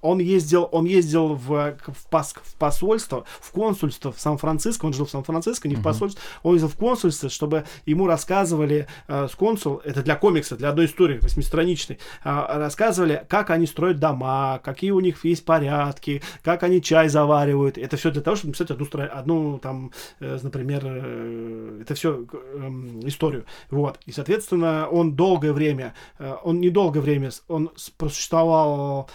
[0.00, 5.06] Он ездил, он ездил в, в, пос, в посольство, в консульство в Сан-Франциско, он жил
[5.06, 9.80] в Сан-Франциско, не в посольстве, он ездил в консульство, чтобы ему рассказывали э, с консул,
[9.84, 15.00] это для комикса, для одной истории восьмистраничной, э, рассказывали, как они строят дома, какие у
[15.00, 17.78] них есть порядки, как они чай заваривают.
[17.78, 22.58] Это все для того, чтобы написать одну, одну там, э, например, э, это все э,
[22.58, 23.44] эм, историю.
[23.70, 23.98] Вот.
[24.06, 29.08] И, соответственно, он долгое время, э, он недолгое время, он просуществовал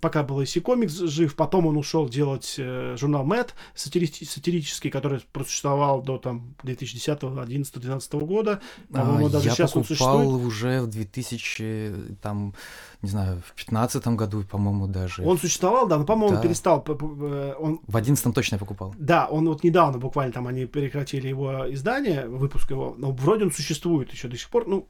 [0.00, 5.20] пока был AC Comics жив, потом он ушел делать э, журнал Мэтт сатири- сатирический, который
[5.32, 8.60] просуществовал до там 2010, 11, 12 года.
[8.90, 10.46] По-моему, а, даже я сейчас покупал он существует.
[10.46, 12.54] уже в 2000, там,
[13.02, 15.22] не знаю, в 15 году, по-моему, даже.
[15.24, 16.42] Он существовал, да, но, по-моему, да.
[16.42, 16.84] перестал.
[16.86, 17.80] Э, он...
[17.86, 18.94] В 11 точно я покупал.
[18.98, 23.52] Да, он вот недавно буквально там они прекратили его издание, выпуск его, но вроде он
[23.52, 24.66] существует еще до сих пор.
[24.66, 24.88] Ну,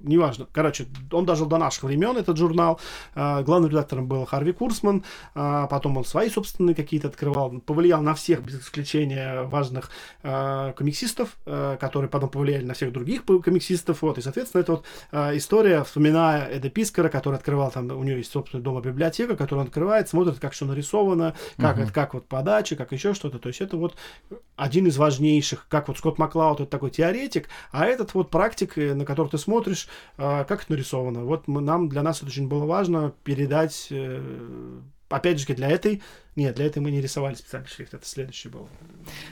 [0.00, 0.46] неважно.
[0.52, 2.80] Короче, он дожил до наших времен, этот журнал.
[3.14, 5.04] А, главным редактором был Харви Курсман.
[5.34, 7.50] А, потом он свои собственные какие-то открывал.
[7.60, 9.90] Повлиял на всех, без исключения, важных
[10.22, 14.02] а, комиксистов, которые потом повлияли на всех других комиксистов.
[14.02, 14.18] Вот.
[14.18, 14.84] И, соответственно, это вот
[15.34, 19.68] история, вспоминая Эда Пискара, который открывал там, у него есть собственная дома библиотека, которую он
[19.68, 21.84] открывает, смотрит, как что нарисовано, как, uh-huh.
[21.84, 23.38] это, как вот подача, как еще что-то.
[23.38, 23.96] То есть это вот
[24.56, 28.94] один из важнейших, как вот Скотт Маклауд, это такой теоретик, а этот вот практик, э,
[28.94, 31.24] на который ты смотришь, а, как это нарисовано.
[31.24, 36.02] Вот мы, нам, для нас это очень было важно передать, э, опять же, для этой,
[36.36, 38.68] нет, для этой мы не рисовали специальный шрифт, это следующий был.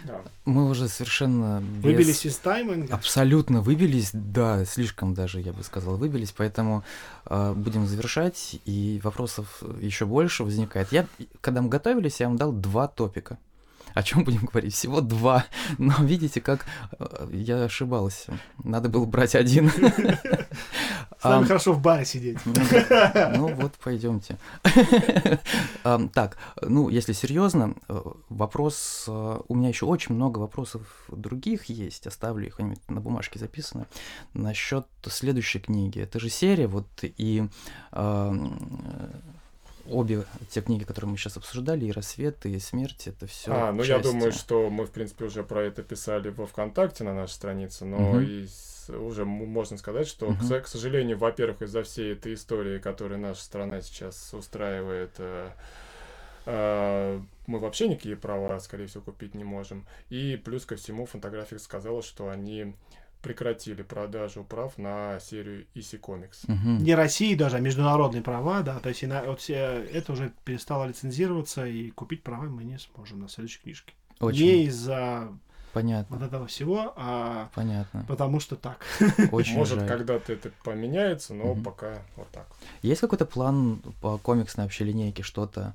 [0.05, 0.21] Да.
[0.45, 1.61] Мы уже совершенно...
[1.61, 1.85] Без...
[1.85, 2.95] Выбились из тайминга?
[2.95, 6.85] Абсолютно выбились, да, слишком даже, я бы сказал, выбились, поэтому
[7.27, 10.93] э, будем завершать, и вопросов еще больше возникает.
[10.93, 11.07] Я,
[11.41, 13.39] когда мы готовились, я вам дал два топика
[13.97, 14.75] о чем будем говорить?
[14.75, 15.47] Всего два.
[15.79, 16.67] Но видите, как
[16.99, 18.39] э, я ошибался.
[18.63, 19.71] Надо было брать один.
[19.71, 22.39] С нами хорошо в баре сидеть.
[22.45, 24.37] Ну вот, пойдемте.
[26.13, 29.07] Так, ну, если серьезно, э, вопрос...
[29.09, 32.07] Э, у меня еще очень много вопросов других есть.
[32.07, 33.87] Оставлю их, они на бумажке записаны.
[34.35, 36.01] Насчет следующей книги.
[36.01, 37.49] Это же серия, вот, и
[39.91, 43.85] обе те книги, которые мы сейчас обсуждали, и «Рассвет», и «Смерть», это все А, ну
[43.85, 43.91] части.
[43.91, 47.85] я думаю, что мы, в принципе, уже про это писали во ВКонтакте на нашей странице,
[47.85, 48.21] но угу.
[48.21, 48.47] и
[48.93, 50.37] уже можно сказать, что, угу.
[50.37, 55.51] к, к сожалению, во-первых, из-за всей этой истории, которую наша страна сейчас устраивает, э,
[56.47, 59.87] э, мы вообще никакие права, скорее всего, купить не можем.
[60.09, 62.75] И плюс ко всему фантаграфик сказала, что они
[63.23, 66.45] прекратили продажу прав на серию EC Comics.
[66.45, 66.85] Угу.
[66.85, 70.85] Не России даже, а международные права, да, то есть и на, вот, это уже перестало
[70.85, 73.95] лицензироваться, и купить права мы не сможем на следующей книжке.
[74.21, 74.45] Очень.
[74.45, 75.29] Не из-за
[75.73, 76.17] Понятно.
[76.17, 78.05] вот этого всего, а Понятно.
[78.09, 78.85] потому что так.
[79.33, 81.63] Очень Может, когда-то это поменяется, но угу.
[81.63, 82.47] пока вот так.
[82.81, 85.75] Есть какой-то план по комиксной вообще линейке, что-то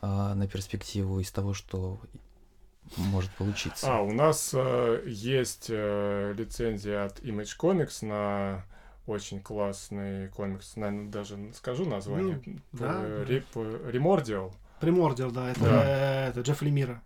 [0.00, 2.00] э, на перспективу из того, что
[2.96, 3.86] может получиться?
[3.88, 8.64] А, у нас э, есть э, лицензия от Image Comics на
[9.06, 12.40] очень классный комикс, наверное, даже скажу название.
[12.44, 14.54] Ну, да, Ремордиал.
[14.80, 16.28] Ремордиал, да, это, да.
[16.28, 17.02] это Джефф Лемира.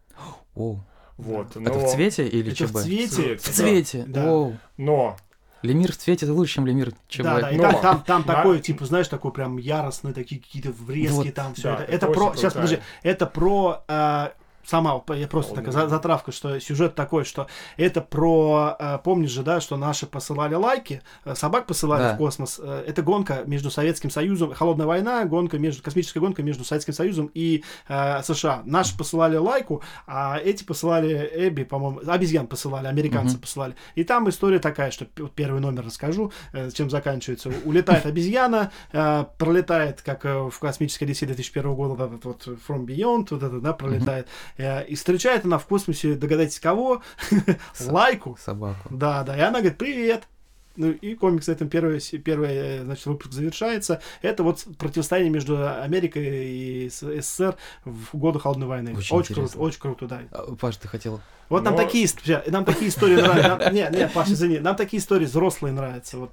[0.54, 0.78] О,
[1.16, 1.70] вот, но...
[1.70, 2.74] Это в цвете или это ЧБ?
[2.74, 3.36] в цвете.
[3.36, 4.30] В цвете, да.
[4.30, 4.56] Оу.
[4.76, 5.16] Но
[5.62, 7.22] Лемир в цвете лучше, чем Лемир ЧБ.
[7.22, 8.34] Да, да, и там, там, там да.
[8.34, 11.34] такой, типа, знаешь, такой прям яростный, такие какие-то врезки вот.
[11.34, 11.92] там, все да, это.
[11.92, 14.28] Это, про, сейчас, подожди, это про э,
[14.66, 17.46] сама, я просто такая за, затравка, что сюжет такой, что
[17.76, 22.14] это про, э, помнишь же, да, что наши посылали лайки, э, собак посылали да.
[22.14, 22.60] в космос.
[22.62, 27.30] Э, это гонка между Советским Союзом, холодная война, гонка между, космическая гонка между Советским Союзом
[27.32, 28.62] и э, США.
[28.64, 33.42] Наши посылали лайку, а эти посылали Эбби, по-моему, обезьян посылали, американцы угу.
[33.42, 33.76] посылали.
[33.94, 36.32] И там история такая, что первый номер расскажу,
[36.74, 37.52] чем заканчивается.
[37.64, 43.60] Улетает обезьяна, э, пролетает, как в космической Одиссее 2001 года, вот From Beyond, вот это,
[43.60, 44.26] да, пролетает.
[44.55, 47.02] Э, и встречает она в космосе, догадайтесь, кого?
[47.80, 48.38] Лайку.
[48.42, 48.88] Собаку.
[48.90, 49.36] Да, да.
[49.36, 50.28] И она говорит, привет.
[50.76, 54.02] Ну и комикс на этом первый, первый э, значит, выпуск завершается.
[54.20, 58.94] Это вот противостояние между Америкой и СССР в годы Холодной войны.
[58.94, 60.20] Очень, очень круто, очень круто, да.
[60.32, 61.20] А, Паш, ты хотел...
[61.48, 61.70] Вот Но...
[61.70, 62.08] нам такие,
[62.48, 63.70] нам такие истории нравятся.
[63.70, 66.18] Нет, нет, Паша, извини, нам такие истории взрослые нравятся.
[66.18, 66.32] Вот.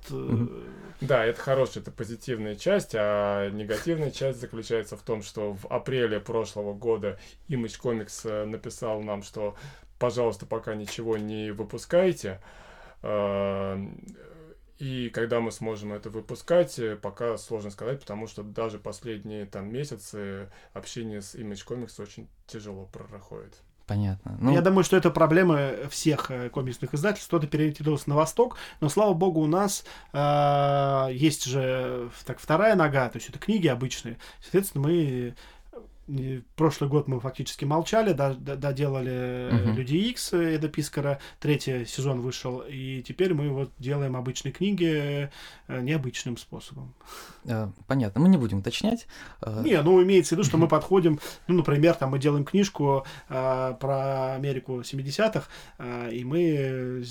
[1.08, 6.20] Да, это хорошая, это позитивная часть, а негативная часть заключается в том, что в апреле
[6.20, 9.56] прошлого года Image Comics э, написал нам, что,
[9.99, 12.39] пожалуйста, пока ничего не выпускайте
[14.84, 19.72] и когда мы сможем это выпускать, э, пока сложно сказать, потому что даже последние там
[19.72, 23.54] месяцы общение с Image Comics очень тяжело проходит.
[23.86, 24.38] Понятно.
[24.39, 24.53] Ну...
[24.53, 27.27] Я думаю, что это проблема всех э, комиксных издательств.
[27.27, 33.09] Кто-то переориентировался на восток, но слава богу, у нас э, есть же так вторая нога,
[33.09, 34.17] то есть это книги обычные.
[34.41, 35.36] Соответственно, мы
[36.56, 39.78] прошлый год мы фактически молчали, доделали угу.
[39.78, 45.30] Люди Икс Эда Пискара, третий сезон вышел, и теперь мы вот делаем обычные книги
[45.68, 46.93] э, необычным способом.
[47.45, 49.08] Э, понятно, мы не будем уточнять.
[49.45, 54.36] Не, ну имеется в виду, что мы подходим, ну, например, там мы делаем книжку про
[54.36, 55.47] Америку 70-х,
[55.80, 57.04] э, и мы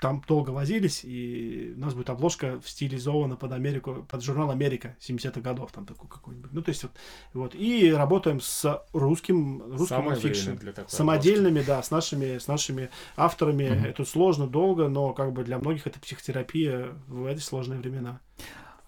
[0.00, 5.40] там долго возились, и у нас будет обложка стилизована под Америку, под журнал Америка 70-х
[5.40, 6.52] годов, там такой какой-нибудь.
[6.52, 6.92] Ну, то есть вот,
[7.34, 7.54] вот.
[7.54, 10.52] И работаем с русским, русским fiction.
[10.86, 11.66] Самодельными, обложки.
[11.66, 13.70] да, с нашими, с нашими авторами.
[13.70, 13.86] Угу.
[13.86, 18.20] Это сложно, долго, но как бы для многих это психотерапия в эти сложные времена.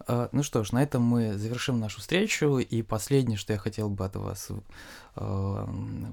[0.06, 2.58] А, ну что ж, на этом мы завершим нашу встречу.
[2.58, 4.48] И последнее, что я хотел бы от вас
[5.16, 5.66] э,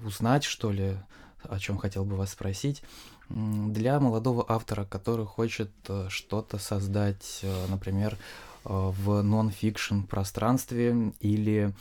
[0.03, 0.97] узнать, что ли,
[1.43, 2.81] о чем хотел бы вас спросить
[3.29, 11.73] для молодого автора, который хочет э, что-то создать, э, например, э, в нон-фикшн пространстве или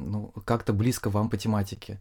[0.00, 2.00] ну, как-то близко вам по тематике.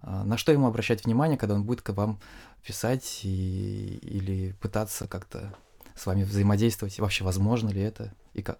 [0.00, 2.18] На что ему обращать внимание, когда он будет к вам
[2.64, 5.54] писать и, или пытаться как-то
[5.94, 7.00] с вами взаимодействовать?
[7.00, 8.58] Вообще, возможно ли это и как?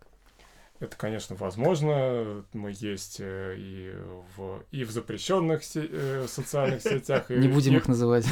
[0.80, 2.44] Это, конечно, возможно.
[2.52, 3.92] Мы есть э, и
[4.36, 7.30] в, и в запрещенных се- э, социальных сетях.
[7.30, 8.26] Не будем их называть.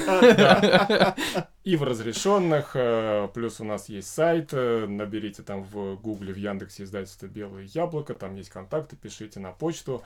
[1.64, 2.72] И в разрешенных.
[2.74, 4.52] Э, плюс у нас есть сайт.
[4.52, 8.14] Наберите там в Гугле, в Яндексе издательство «Белое яблоко».
[8.14, 10.02] Там есть контакты, пишите на почту.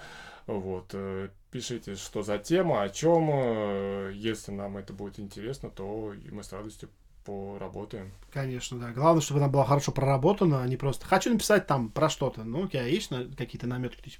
[0.46, 0.94] Вот.
[1.50, 4.10] Пишите, что за тема, о чем.
[4.12, 6.88] Если нам это будет интересно, то мы с радостью
[7.30, 8.10] поработаем.
[8.32, 8.92] Конечно, да.
[8.92, 12.44] Главное, чтобы она была хорошо проработана, а не просто «хочу написать там про что-то».
[12.44, 14.12] Ну, у тебя есть какие-то наметки.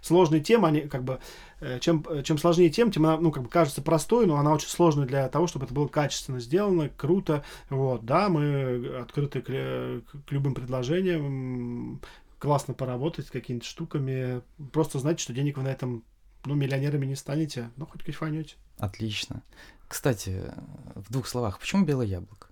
[0.00, 1.20] Сложные темы, они как бы...
[1.60, 4.68] Э, чем, чем сложнее тем, тем она, ну, как бы кажется простой, но она очень
[4.68, 7.44] сложная для того, чтобы это было качественно сделано, круто.
[7.68, 9.46] Вот, да, мы открыты к,
[10.26, 12.00] к любым предложениям,
[12.38, 14.42] классно поработать с какими-то штуками.
[14.72, 16.04] Просто знайте, что денег вы на этом
[16.44, 18.56] ну, миллионерами не станете, но хоть кайфанете.
[18.78, 19.42] Отлично.
[19.86, 20.42] Кстати,
[20.94, 22.49] в двух словах, почему белое яблоко?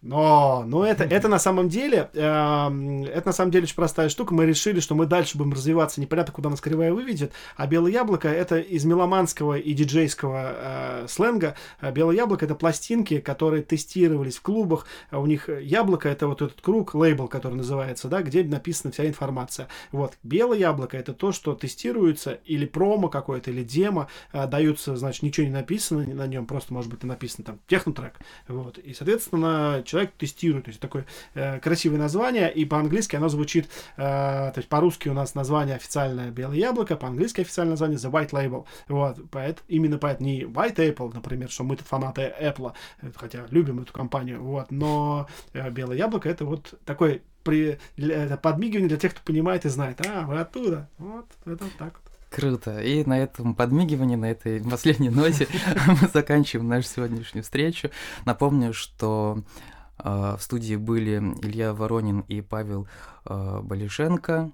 [0.00, 4.32] Но, но это, это на самом деле, э, это на самом деле очень простая штука.
[4.32, 7.32] Мы решили, что мы дальше будем развиваться, непонятно, куда нас кривая выведет.
[7.56, 11.56] А белое яблоко это из меломанского и диджейского э, сленга.
[11.80, 14.86] А белое яблоко это пластинки, которые тестировались в клубах.
[15.10, 19.66] У них яблоко это вот этот круг, лейбл, который называется, да, где написана вся информация.
[19.90, 25.24] Вот белое яблоко это то, что тестируется или промо какое-то, или демо э, даются, значит,
[25.24, 28.14] ничего не написано на нем, просто может быть написано там технотрек.
[28.46, 28.78] Вот.
[28.78, 30.66] И, соответственно, человек тестирует.
[30.66, 35.14] То есть такое э, красивое название, и по-английски оно звучит, э, то есть по-русски у
[35.14, 38.66] нас название официальное белое яблоко, по-английски официальное название The White Label.
[38.88, 42.72] Вот, поэт, именно поэтому не White Apple, например, что мы тут фанаты Apple,
[43.16, 48.88] хотя любим эту компанию, вот, но э, белое яблоко это вот такой при, это подмигивание
[48.88, 50.06] для тех, кто понимает и знает.
[50.06, 50.88] А, вы оттуда.
[50.98, 52.12] Вот, это вот так вот.
[52.30, 52.80] Круто.
[52.80, 55.48] И на этом подмигивании, на этой последней ноте
[55.86, 57.90] мы заканчиваем нашу сегодняшнюю встречу.
[58.24, 62.86] Напомню, что э, в студии были Илья Воронин и Павел
[63.24, 64.50] э, Болишенко.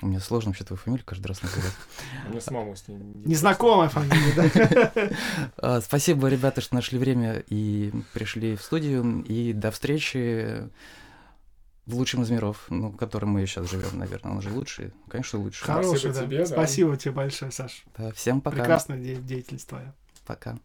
[0.00, 1.72] Мне сложно вообще твою фамилию каждый раз называть.
[2.28, 5.10] Мне самому с ней Незнакомая фамилия,
[5.56, 5.80] да.
[5.82, 9.22] Спасибо, ребята, что нашли время и пришли в студию.
[9.28, 10.68] И до встречи
[11.86, 14.32] в лучшем из миров, ну, в котором мы сейчас живем, наверное.
[14.32, 15.64] Он уже лучший, конечно, лучше.
[15.64, 16.22] Хороший, Спасибо да.
[16.22, 16.46] тебе.
[16.46, 17.84] Спасибо тебе большое, Саш.
[17.98, 18.56] Да, всем пока.
[18.56, 19.92] Прекрасная де- деятельность твоя.
[20.26, 20.58] Пока.